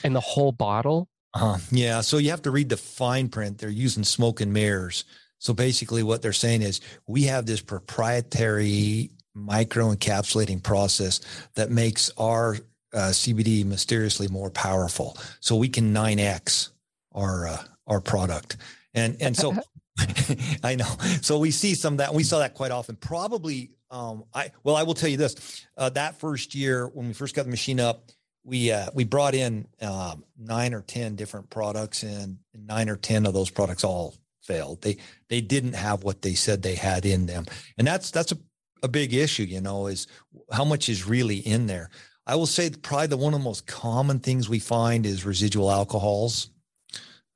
[0.03, 1.09] And the whole bottle?
[1.33, 2.01] Uh, yeah.
[2.01, 3.57] So you have to read the fine print.
[3.57, 5.05] They're using smoke and mirrors.
[5.39, 11.19] So basically what they're saying is we have this proprietary micro encapsulating process
[11.55, 12.57] that makes our
[12.93, 15.17] uh, CBD mysteriously more powerful.
[15.39, 16.69] So we can 9X
[17.13, 18.57] our, uh, our product.
[18.93, 19.55] And, and so
[20.63, 20.89] I know.
[21.21, 22.13] So we see some of that.
[22.13, 22.95] We saw that quite often.
[22.95, 27.13] Probably, um, I well, I will tell you this: uh, that first year when we
[27.13, 28.09] first got the machine up,
[28.43, 33.25] we uh, we brought in um, nine or ten different products, and nine or ten
[33.25, 34.81] of those products all failed.
[34.81, 34.97] They
[35.29, 37.45] they didn't have what they said they had in them,
[37.77, 38.37] and that's that's a
[38.81, 39.43] a big issue.
[39.43, 40.07] You know, is
[40.51, 41.89] how much is really in there.
[42.25, 45.71] I will say probably the one of the most common things we find is residual
[45.71, 46.49] alcohols.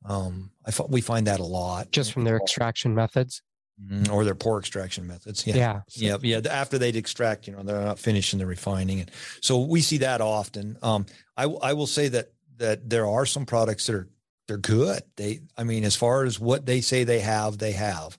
[0.06, 3.42] Um, I thought we find that a lot just from their extraction methods
[3.82, 5.46] mm, or their poor extraction methods.
[5.46, 5.56] Yeah.
[5.56, 5.82] Yeah.
[5.90, 6.18] Yeah.
[6.22, 6.50] Yeah.
[6.50, 9.02] After they'd extract, you know, they're not finishing the refining.
[9.02, 10.78] And so we see that often.
[10.82, 11.06] Um,
[11.36, 14.10] I, I will say that, that there are some products that are,
[14.48, 15.02] they're good.
[15.18, 18.18] They, I mean, as far as what they say they have, they have.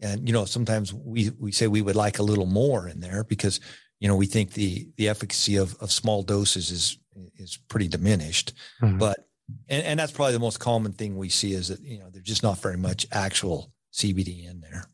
[0.00, 3.22] And, you know, sometimes we, we say we would like a little more in there
[3.22, 3.60] because,
[4.00, 6.98] you know, we think the, the efficacy of, of small doses is,
[7.36, 8.98] is pretty diminished, mm-hmm.
[8.98, 9.28] but
[9.68, 12.24] and, and that's probably the most common thing we see is that you know there's
[12.24, 14.86] just not very much actual CBD in there.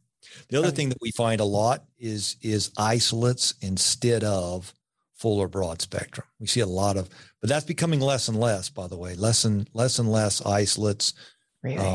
[0.49, 4.73] The other thing that we find a lot is is isolates instead of
[5.16, 6.27] full or broad spectrum.
[6.38, 7.09] We see a lot of,
[7.40, 8.69] but that's becoming less and less.
[8.69, 11.14] By the way, less and less and less isolates.
[11.62, 11.79] Really?
[11.79, 11.95] Uh,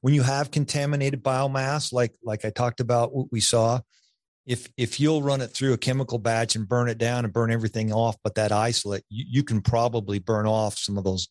[0.00, 3.80] when you have contaminated biomass, like like I talked about, what we saw,
[4.46, 7.52] if if you'll run it through a chemical batch and burn it down and burn
[7.52, 11.28] everything off, but that isolate, you, you can probably burn off some of those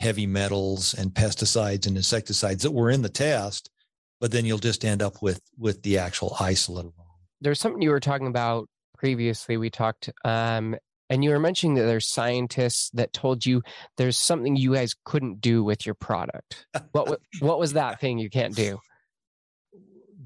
[0.00, 3.70] heavy metals and pesticides and insecticides that were in the test,
[4.18, 7.06] but then you'll just end up with with the actual isolate alone.
[7.40, 9.56] There's something you were talking about previously.
[9.56, 10.76] We talked, um,
[11.08, 13.62] and you were mentioning that there's scientists that told you
[13.96, 16.66] there's something you guys couldn't do with your product.
[16.92, 18.78] what what was that thing you can't do?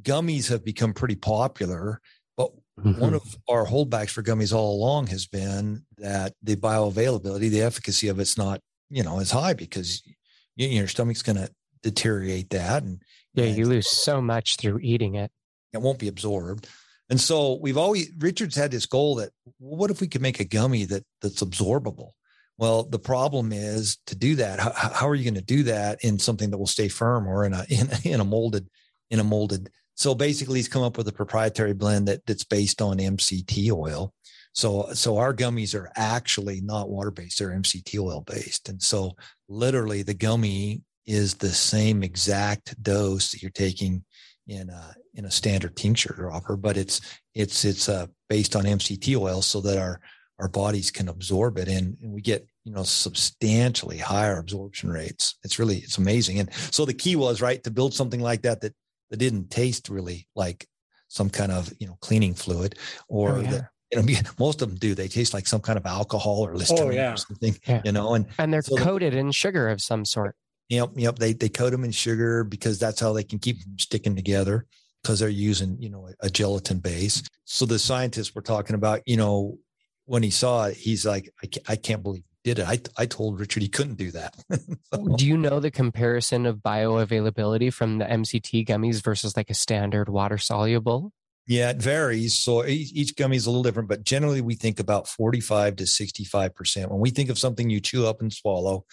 [0.02, 2.00] Gummies have become pretty popular,
[2.36, 3.00] but mm-hmm.
[3.00, 8.08] one of our holdbacks for gummies all along has been that the bioavailability, the efficacy
[8.08, 8.60] of it's not
[8.90, 10.02] you know is high because
[10.56, 11.50] you, your stomach's going to
[11.82, 13.02] deteriorate that and
[13.34, 15.30] yeah you lose so much through eating it
[15.72, 16.68] it won't be absorbed
[17.10, 20.40] and so we've always richard's had this goal that well, what if we could make
[20.40, 22.10] a gummy that that's absorbable
[22.56, 24.60] Well, the problem is to do that.
[24.60, 27.44] How, how are you going to do that in something that will stay firm or
[27.44, 28.68] in a in, in a molded
[29.10, 29.70] in a molded?
[29.96, 34.12] So basically, he's come up with a proprietary blend that that's based on MCT oil.
[34.54, 39.12] So so our gummies are actually not water based; they're MCT oil based, and so
[39.48, 44.04] literally the gummy is the same exact dose that you're taking
[44.46, 47.00] in a in a standard tincture dropper, but it's
[47.34, 50.00] it's it's uh, based on MCT oil so that our
[50.40, 51.68] our bodies can absorb it.
[51.68, 55.36] And, and we get you know substantially higher absorption rates.
[55.44, 56.40] It's really it's amazing.
[56.40, 58.74] And so the key was right to build something like that that
[59.10, 60.66] that didn't taste really like
[61.08, 62.76] some kind of you know cleaning fluid
[63.08, 63.50] or oh, yeah.
[63.50, 63.64] that
[64.02, 66.56] you know most of them do they taste like some kind of alcohol or oh,
[66.56, 67.12] listerine oh, yeah.
[67.12, 67.82] or something yeah.
[67.84, 70.36] you know and and they're so coated in sugar of some sort
[70.68, 73.78] yep yep they they coat them in sugar because that's how they can keep them
[73.78, 74.66] sticking together
[75.02, 79.00] because they're using you know a, a gelatin base so the scientists were talking about
[79.06, 79.58] you know
[80.06, 82.68] when he saw it, he's like, I can't, I can't believe he did it.
[82.68, 84.34] I, I told Richard he couldn't do that.
[84.92, 89.54] so, do you know the comparison of bioavailability from the MCT gummies versus like a
[89.54, 91.12] standard water soluble?
[91.46, 92.36] Yeah, it varies.
[92.38, 95.84] So each, each gummy is a little different, but generally we think about 45 to
[95.84, 96.88] 65%.
[96.88, 98.86] When we think of something you chew up and swallow,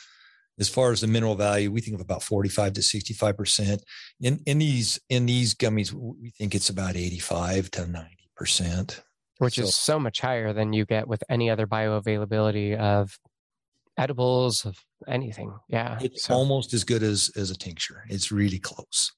[0.59, 3.81] as far as the mineral value, we think of about 45 to 65%.
[4.19, 8.05] In in these in these gummies, we think it's about 85 to
[8.37, 9.01] 90%
[9.41, 13.17] which so, is so much higher than you get with any other bioavailability of
[13.97, 15.51] edibles of anything.
[15.67, 16.35] Yeah, it's so.
[16.35, 18.03] almost as good as as a tincture.
[18.07, 19.11] It's really close.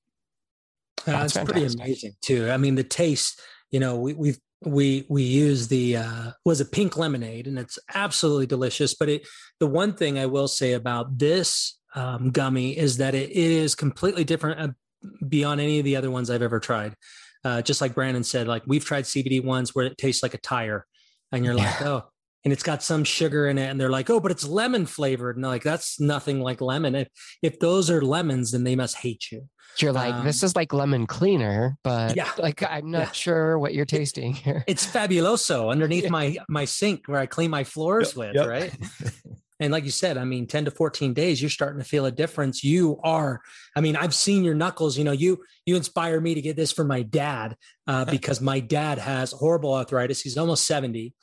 [1.08, 2.50] It's pretty amazing too.
[2.50, 3.42] I mean, the taste.
[3.72, 7.80] You know, we we've we we use the uh, was a pink lemonade, and it's
[7.94, 8.94] absolutely delicious.
[8.94, 9.28] But it
[9.60, 13.76] the one thing I will say about this um, gummy is that it, it is
[13.76, 16.96] completely different uh, beyond any of the other ones I've ever tried
[17.44, 20.39] uh, just like Brandon said, like we've tried CBD ones where it tastes like a
[20.39, 20.86] tire,
[21.32, 22.06] and you're like, oh,
[22.43, 25.38] and it's got some sugar in it, and they're like, oh, but it's lemon flavored,
[25.38, 26.95] and like that's nothing like lemon.
[26.95, 27.08] If
[27.41, 29.47] if those are lemons, then they must hate you.
[29.79, 33.12] You're like, um, this is like lemon cleaner, but yeah, like I'm not yeah.
[33.12, 34.63] sure what you're tasting here.
[34.67, 36.10] It's fabuloso underneath yeah.
[36.10, 38.47] my my sink where I clean my floors yep, with, yep.
[38.47, 38.73] right?
[39.60, 42.12] And like you said, I mean, 10 to 14 days, you're starting to feel a
[42.12, 42.65] difference.
[42.65, 43.39] You are,
[43.75, 46.73] I mean, I've seen your knuckles, you know, you, you inspire me to get this
[46.73, 47.56] for my dad
[47.88, 50.21] uh, because my dad has horrible arthritis.
[50.21, 51.13] He's almost 70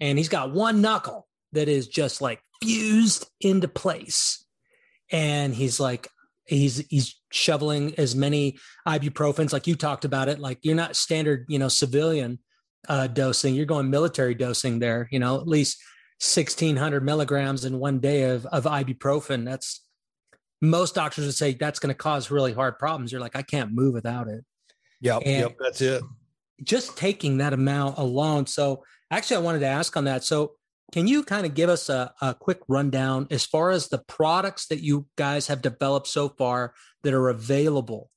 [0.00, 4.44] and he's got one knuckle that is just like fused into place.
[5.10, 6.08] And he's like,
[6.44, 10.38] he's, he's shoveling as many ibuprofens, like you talked about it.
[10.38, 12.38] Like you're not standard, you know, civilian
[12.88, 15.82] uh, dosing, you're going military dosing there, you know, at least
[16.20, 19.44] 1600 milligrams in one day of, of ibuprofen.
[19.44, 19.82] That's
[20.60, 23.12] most doctors would say that's going to cause really hard problems.
[23.12, 24.44] You're like i can't move without it.
[25.00, 26.02] Yeah yep that's it.
[26.62, 28.46] just taking that amount alone.
[28.46, 30.52] So actually i wanted to ask on that so
[30.92, 34.66] can you kind of give us a, a quick rundown as far as the products
[34.66, 38.10] that you guys have developed so far that are available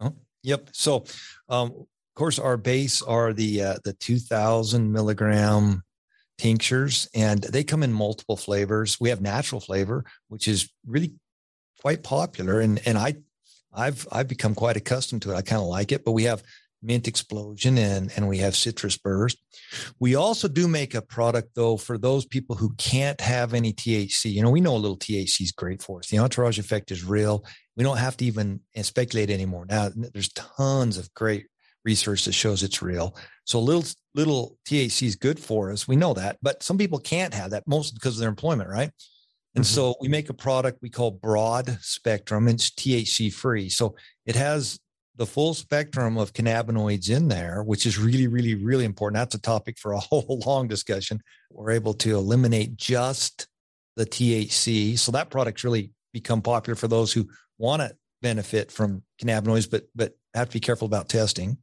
[0.00, 1.04] oh, yep so
[1.48, 5.82] um, of course our base are the uh, the 2000 milligram
[6.38, 8.98] tinctures and they come in multiple flavors.
[8.98, 11.14] We have natural flavor, which is really
[11.82, 12.60] quite popular.
[12.60, 13.16] And, and I,
[13.74, 15.36] I've, I've become quite accustomed to it.
[15.36, 16.42] I kind of like it, but we have
[16.82, 19.38] mint explosion and, and we have citrus burst.
[19.98, 24.32] We also do make a product though, for those people who can't have any THC,
[24.32, 26.08] you know, we know a little THC is great for us.
[26.08, 27.44] The entourage effect is real.
[27.76, 29.66] We don't have to even speculate anymore.
[29.68, 31.46] Now there's tons of great
[31.84, 33.16] research that shows it's real.
[33.44, 35.88] So little little THC is good for us.
[35.88, 38.90] We know that, but some people can't have that, mostly because of their employment, right?
[39.54, 39.74] And mm-hmm.
[39.74, 42.48] so we make a product we call broad spectrum.
[42.48, 43.68] It's THC free.
[43.68, 44.78] So it has
[45.18, 49.16] the full spectrum of cannabinoids in there, which is really, really, really important.
[49.16, 51.20] That's a topic for a whole long discussion.
[51.50, 53.48] We're able to eliminate just
[53.96, 54.96] the THC.
[54.98, 57.28] So that product's really become popular for those who
[57.58, 61.58] want to benefit from cannabinoids, but but have to be careful about testing.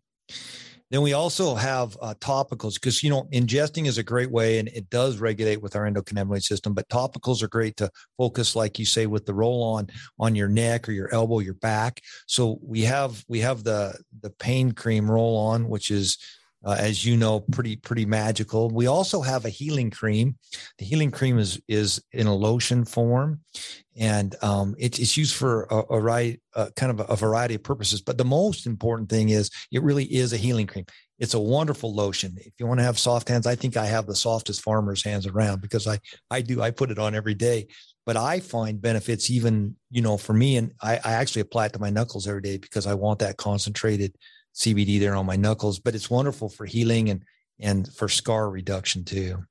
[0.96, 4.70] Then we also have uh, topicals because you know ingesting is a great way and
[4.70, 6.74] it does regulate with our endocannabinoid system.
[6.74, 9.90] But topicals are great to focus, like you say, with the roll on
[10.22, 12.00] on your neck or your elbow, your back.
[12.28, 16.18] So we have we have the the pain cream roll on, which is
[16.66, 18.70] uh, as you know, pretty pretty magical.
[18.70, 20.38] We also have a healing cream.
[20.80, 23.42] The healing cream is is in a lotion form,
[23.96, 27.56] and um, it, it's used for a, a right uh, kind of a, a variety
[27.56, 28.02] of purposes.
[28.02, 30.86] But the most important thing is it really is a healing cream.
[31.20, 32.36] It's a wonderful lotion.
[32.38, 35.28] If you want to have soft hands, I think I have the softest farmer's hands
[35.28, 36.00] around because I
[36.32, 37.68] I do I put it on every day.
[38.08, 41.74] But I find benefits even you know for me, and I, I actually apply it
[41.74, 44.16] to my knuckles every day because I want that concentrated
[44.56, 47.24] CBD there on my knuckles, but it's wonderful for healing and
[47.60, 49.46] and for scar reduction too.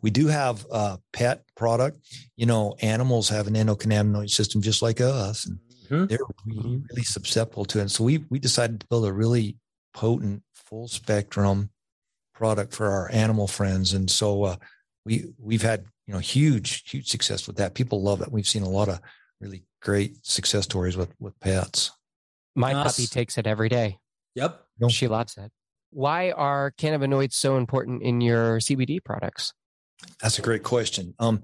[0.00, 1.98] We do have a pet product.
[2.36, 6.06] You know, animals have an endocannabinoid system just like us, and mm-hmm.
[6.06, 7.90] they're really, really susceptible to it.
[7.90, 9.56] So we we decided to build a really
[9.92, 11.70] potent, full spectrum
[12.34, 14.56] product for our animal friends, and so uh,
[15.04, 17.74] we we've had you know huge huge success with that.
[17.74, 18.32] People love it.
[18.32, 19.00] We've seen a lot of
[19.40, 21.90] really great success stories with with pets.
[22.54, 23.98] My puppy takes it every day.
[24.36, 25.50] Yep, she loves it.
[25.90, 29.52] Why are cannabinoids so important in your CBD products?
[30.22, 31.14] That's a great question.
[31.18, 31.42] Um,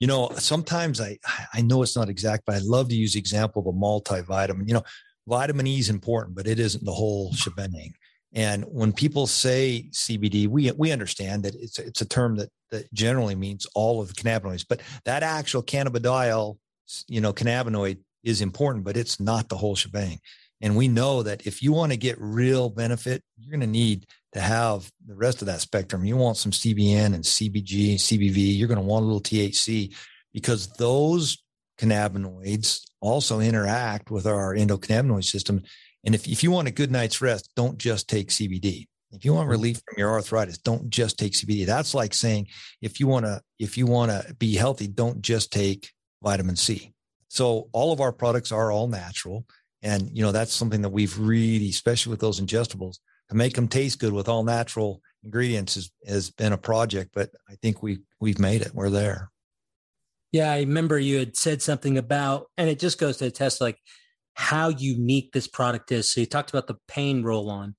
[0.00, 1.18] you know, sometimes I
[1.54, 4.66] I know it's not exact, but I love to use the example of a multivitamin.
[4.66, 4.82] You know,
[5.26, 7.94] vitamin E is important, but it isn't the whole shebang.
[8.32, 12.92] And when people say CBD, we we understand that it's it's a term that that
[12.92, 16.58] generally means all of the cannabinoids, but that actual cannabidiol,
[17.06, 20.18] you know, cannabinoid is important, but it's not the whole shebang.
[20.60, 24.06] And we know that if you want to get real benefit, you're going to need
[24.32, 26.04] to have the rest of that spectrum.
[26.04, 28.56] You want some CBN and CBG, CBV.
[28.56, 29.94] You're going to want a little THC
[30.32, 31.42] because those
[31.78, 35.62] cannabinoids also interact with our endocannabinoid system.
[36.04, 38.86] And if, if you want a good night's rest, don't just take CBD.
[39.14, 39.52] If you want mm-hmm.
[39.52, 41.66] relief from your arthritis, don't just take CBD.
[41.66, 42.48] That's like saying
[42.82, 45.92] if you want to if you want to be healthy, don't just take
[46.22, 46.92] vitamin C.
[47.28, 49.46] So all of our products are all natural.
[49.84, 52.96] And you know, that's something that we've really, especially with those ingestibles,
[53.28, 57.30] to make them taste good with all natural ingredients has, has been a project, but
[57.48, 58.74] I think we we've made it.
[58.74, 59.30] We're there.
[60.32, 63.78] Yeah, I remember you had said something about, and it just goes to test like
[64.34, 66.10] how unique this product is.
[66.10, 67.76] So you talked about the pain roll on,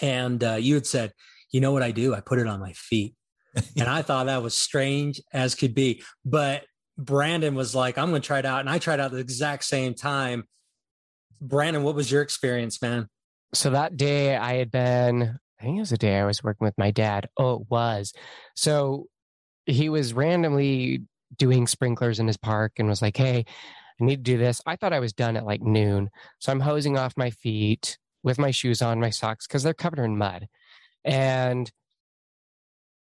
[0.00, 1.12] and uh, you had said,
[1.50, 2.14] you know what I do?
[2.14, 3.14] I put it on my feet.
[3.78, 6.02] and I thought that was strange as could be.
[6.24, 6.64] But
[6.98, 8.60] Brandon was like, I'm going to try it out.
[8.60, 10.44] And I tried out at the exact same time.
[11.40, 13.08] Brandon, what was your experience, man?
[13.54, 16.64] So that day I had been, I think it was the day I was working
[16.64, 17.28] with my dad.
[17.36, 18.12] Oh, it was.
[18.54, 19.06] So
[19.66, 21.02] he was randomly
[21.36, 23.44] doing sprinklers in his park and was like, Hey,
[24.00, 24.60] I need to do this.
[24.66, 26.10] I thought I was done at like noon.
[26.38, 30.04] So I'm hosing off my feet with my shoes on, my socks, because they're covered
[30.04, 30.48] in mud.
[31.04, 31.70] And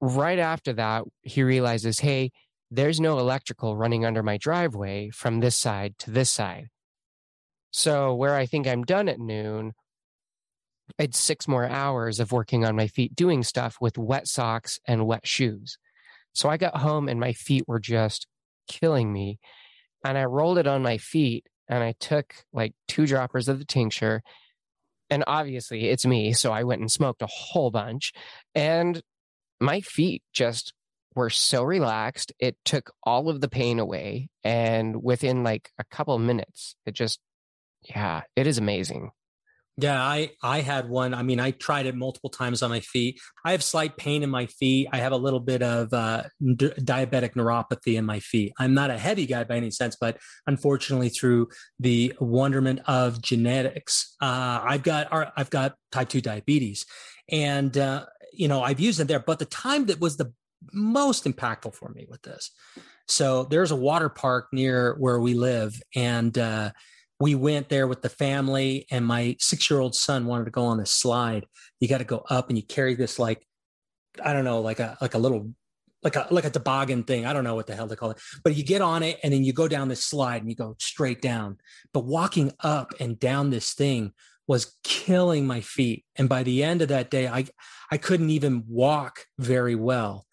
[0.00, 2.32] right after that, he realizes, Hey,
[2.70, 6.68] there's no electrical running under my driveway from this side to this side.
[7.72, 9.72] So where I think I'm done at noon,
[10.98, 14.78] I had six more hours of working on my feet doing stuff with wet socks
[14.86, 15.78] and wet shoes.
[16.34, 18.26] So I got home and my feet were just
[18.68, 19.38] killing me.
[20.04, 23.64] And I rolled it on my feet and I took like two droppers of the
[23.64, 24.22] tincture.
[25.08, 26.34] And obviously it's me.
[26.34, 28.12] So I went and smoked a whole bunch.
[28.54, 29.02] And
[29.60, 30.74] my feet just
[31.14, 32.32] were so relaxed.
[32.38, 34.28] It took all of the pain away.
[34.44, 37.18] And within like a couple minutes, it just,
[37.84, 39.10] yeah, it is amazing.
[39.78, 41.14] Yeah, I I had one.
[41.14, 43.18] I mean, I tried it multiple times on my feet.
[43.42, 44.88] I have slight pain in my feet.
[44.92, 46.24] I have a little bit of uh,
[46.56, 48.52] d- diabetic neuropathy in my feet.
[48.58, 51.48] I'm not a heavy guy by any sense, but unfortunately, through
[51.80, 55.08] the wonderment of genetics, uh, I've got
[55.38, 56.84] I've got type two diabetes,
[57.30, 59.20] and uh, you know I've used it there.
[59.20, 60.34] But the time that was the
[60.74, 62.50] most impactful for me with this,
[63.08, 66.72] so there's a water park near where we live, and uh,
[67.22, 70.64] we went there with the family and my six year old son wanted to go
[70.64, 71.46] on this slide.
[71.78, 73.46] You got to go up and you carry this like
[74.22, 75.54] i don't know like a like a little
[76.02, 77.24] like a like a toboggan thing.
[77.24, 78.18] I don't know what the hell they call it.
[78.42, 80.74] But you get on it and then you go down this slide and you go
[80.80, 81.58] straight down.
[81.94, 84.12] But walking up and down this thing
[84.48, 86.04] was killing my feet.
[86.16, 87.46] And by the end of that day i
[87.92, 90.26] i couldn't even walk very well.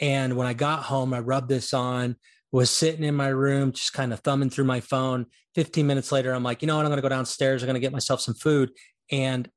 [0.00, 2.14] And when i got home i rubbed this on
[2.52, 5.26] was sitting in my room, just kind of thumbing through my phone.
[5.54, 6.84] 15 minutes later, I'm like, you know what?
[6.84, 7.62] I'm going to go downstairs.
[7.62, 8.70] I'm going to get myself some food
[9.10, 9.48] and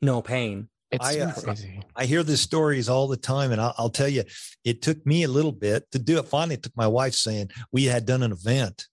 [0.00, 0.68] no pain.
[0.90, 1.80] It's I, uh, crazy.
[1.96, 3.52] I hear these stories all the time.
[3.52, 4.24] And I'll, I'll, tell you,
[4.64, 6.26] it took me a little bit to do it.
[6.26, 8.86] Finally, it took my wife saying we had done an event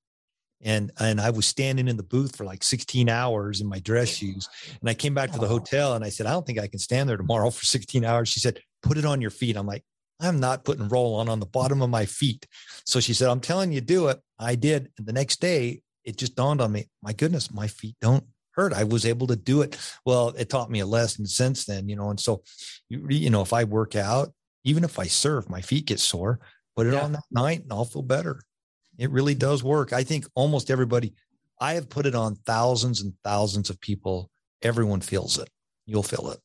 [0.61, 4.09] and and I was standing in the booth for like 16 hours in my dress
[4.09, 4.49] shoes.
[4.81, 6.79] And I came back to the hotel and I said, I don't think I can
[6.79, 8.29] stand there tomorrow for 16 hours.
[8.29, 9.55] She said, put it on your feet.
[9.55, 9.83] I'm like,
[10.19, 12.45] I'm not putting roll on on the bottom of my feet.
[12.85, 14.19] So she said, I'm telling you, do it.
[14.37, 14.89] I did.
[14.97, 18.73] And the next day, it just dawned on me, my goodness, my feet don't hurt.
[18.73, 19.77] I was able to do it.
[20.05, 22.09] Well, it taught me a lesson since then, you know.
[22.09, 22.41] And so,
[22.89, 26.39] you, you know, if I work out, even if I surf, my feet get sore,
[26.75, 27.01] put it yeah.
[27.01, 28.41] on that night and I'll feel better.
[28.97, 29.93] It really does work.
[29.93, 31.13] I think almost everybody,
[31.61, 34.29] I have put it on thousands and thousands of people.
[34.61, 35.49] Everyone feels it.
[35.85, 36.39] You'll feel it.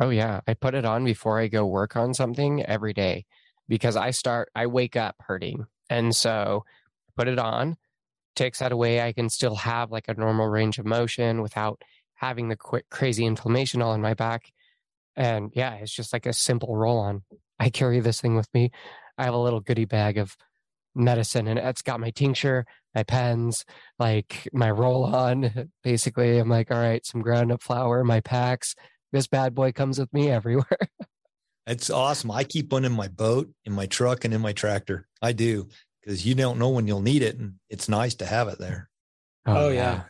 [0.00, 3.26] Oh yeah, I put it on before I go work on something every day
[3.68, 5.66] because I start I wake up hurting.
[5.90, 6.64] And so
[7.16, 7.76] put it on,
[8.34, 9.00] takes that away.
[9.00, 11.82] I can still have like a normal range of motion without
[12.14, 14.52] having the quick crazy inflammation all in my back.
[15.16, 17.22] And yeah, it's just like a simple roll on.
[17.60, 18.72] I carry this thing with me
[19.18, 20.36] I have a little goodie bag of
[20.94, 22.64] medicine and it's got my tincture,
[22.94, 23.64] my pens,
[23.98, 25.70] like my roll on.
[25.82, 28.74] Basically, I'm like, all right, some ground up flour, my packs.
[29.14, 30.88] This bad boy comes with me everywhere.
[31.68, 32.32] It's awesome.
[32.32, 35.06] I keep one in my boat, in my truck, and in my tractor.
[35.22, 35.68] I do
[36.02, 38.90] because you don't know when you'll need it, and it's nice to have it there.
[39.46, 40.02] Oh, oh yeah.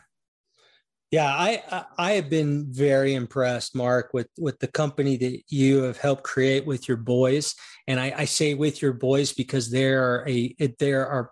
[1.11, 1.27] yeah.
[1.27, 6.23] I I have been very impressed, Mark, with with the company that you have helped
[6.23, 7.53] create with your boys,
[7.87, 11.29] and I, I say with your boys because there are a there are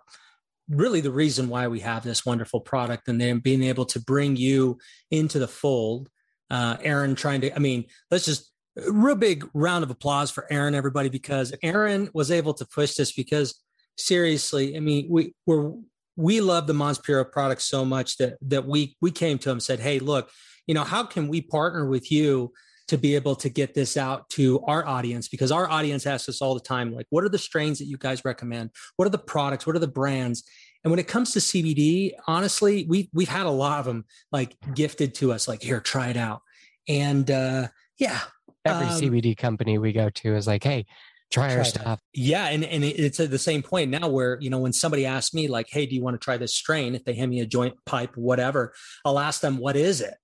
[0.70, 4.36] really the reason why we have this wonderful product, and then being able to bring
[4.36, 4.78] you
[5.10, 6.08] into the fold.
[6.50, 10.74] Uh, Aaron trying to, I mean, let's just real big round of applause for Aaron,
[10.74, 13.60] everybody, because Aaron was able to push this because
[13.96, 15.72] seriously, I mean, we we're
[16.16, 19.54] we love the Mons Pura product so much that that we we came to him
[19.54, 20.30] and said, Hey, look,
[20.66, 22.52] you know, how can we partner with you
[22.88, 25.28] to be able to get this out to our audience?
[25.28, 27.96] Because our audience asks us all the time, like, what are the strains that you
[27.96, 28.70] guys recommend?
[28.96, 29.66] What are the products?
[29.66, 30.44] What are the brands?
[30.84, 34.56] And when it comes to CBD, honestly, we we've had a lot of them like
[34.74, 36.42] gifted to us, like, here, try it out.
[36.86, 37.68] And uh
[37.98, 38.20] yeah,
[38.64, 40.86] every um, CBD company we go to is like, hey,
[41.30, 42.00] try, try our stuff.
[42.12, 45.34] Yeah, and and it's at the same point now where you know when somebody asks
[45.34, 46.94] me like, hey, do you want to try this strain?
[46.94, 48.74] If they hand me a joint pipe, whatever,
[49.04, 50.14] I'll ask them what is it,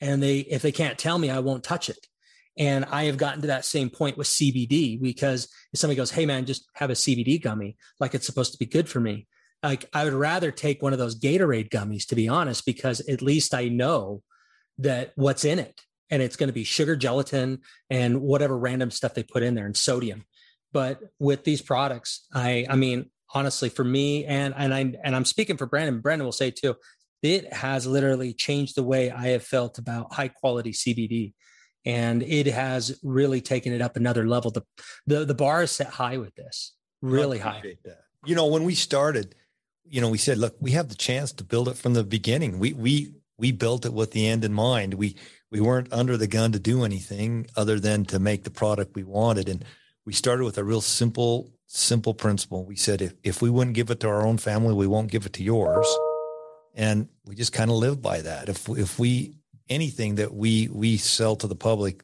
[0.00, 2.06] and they if they can't tell me, I won't touch it.
[2.58, 5.44] And I have gotten to that same point with CBD because
[5.74, 8.64] if somebody goes, hey man, just have a CBD gummy, like it's supposed to be
[8.64, 9.26] good for me.
[9.66, 13.22] Like I would rather take one of those Gatorade gummies, to be honest, because at
[13.22, 14.22] least I know
[14.78, 17.60] that what's in it and it's going to be sugar gelatin
[17.90, 20.24] and whatever random stuff they put in there and sodium.
[20.72, 25.24] But with these products i i mean honestly for me and and i and i'm
[25.24, 26.74] speaking for brandon brandon will say too
[27.22, 31.32] it has literally changed the way i have felt about high quality cbd
[31.86, 34.50] and it has really taken it up another level.
[34.50, 34.62] The
[35.06, 37.62] the, the bar is set high with this really high.
[37.84, 38.00] That.
[38.26, 39.34] you know when we started
[39.88, 42.58] you know we said look we have the chance to build it from the beginning
[42.58, 45.16] we we we built it with the end in mind we
[45.50, 49.04] we weren't under the gun to do anything other than to make the product we
[49.04, 49.48] wanted.
[49.48, 49.64] And
[50.04, 52.64] we started with a real simple, simple principle.
[52.64, 55.26] We said, if, if we wouldn't give it to our own family, we won't give
[55.26, 55.86] it to yours.
[56.74, 58.48] And we just kind of live by that.
[58.48, 59.36] If, if we,
[59.68, 62.02] anything that we, we sell to the public,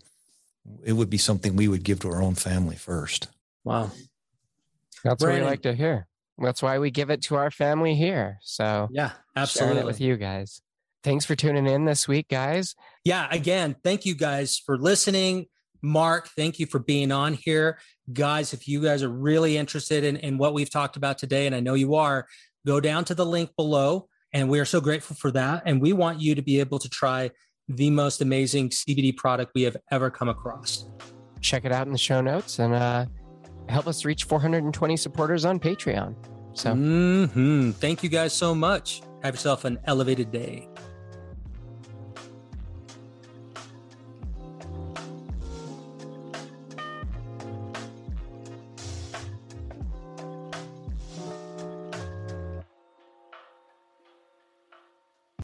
[0.84, 3.28] it would be something we would give to our own family first.
[3.64, 3.90] Wow.
[5.04, 5.42] That's Brandon.
[5.42, 6.06] what we like to hear.
[6.38, 8.38] That's why we give it to our family here.
[8.42, 9.84] So yeah, absolutely.
[9.84, 10.62] with you guys.
[11.04, 12.74] Thanks for tuning in this week, guys.
[13.04, 15.46] Yeah, again, thank you guys for listening.
[15.82, 17.78] Mark, thank you for being on here.
[18.12, 21.56] Guys, if you guys are really interested in, in what we've talked about today, and
[21.56, 22.26] I know you are,
[22.64, 24.08] go down to the link below.
[24.32, 25.64] And we are so grateful for that.
[25.66, 27.30] And we want you to be able to try
[27.68, 30.86] the most amazing CBD product we have ever come across.
[31.40, 33.06] Check it out in the show notes and uh,
[33.68, 36.14] help us reach 420 supporters on Patreon.
[36.54, 37.70] So, mm-hmm.
[37.72, 39.02] thank you guys so much.
[39.22, 40.68] Have yourself an elevated day.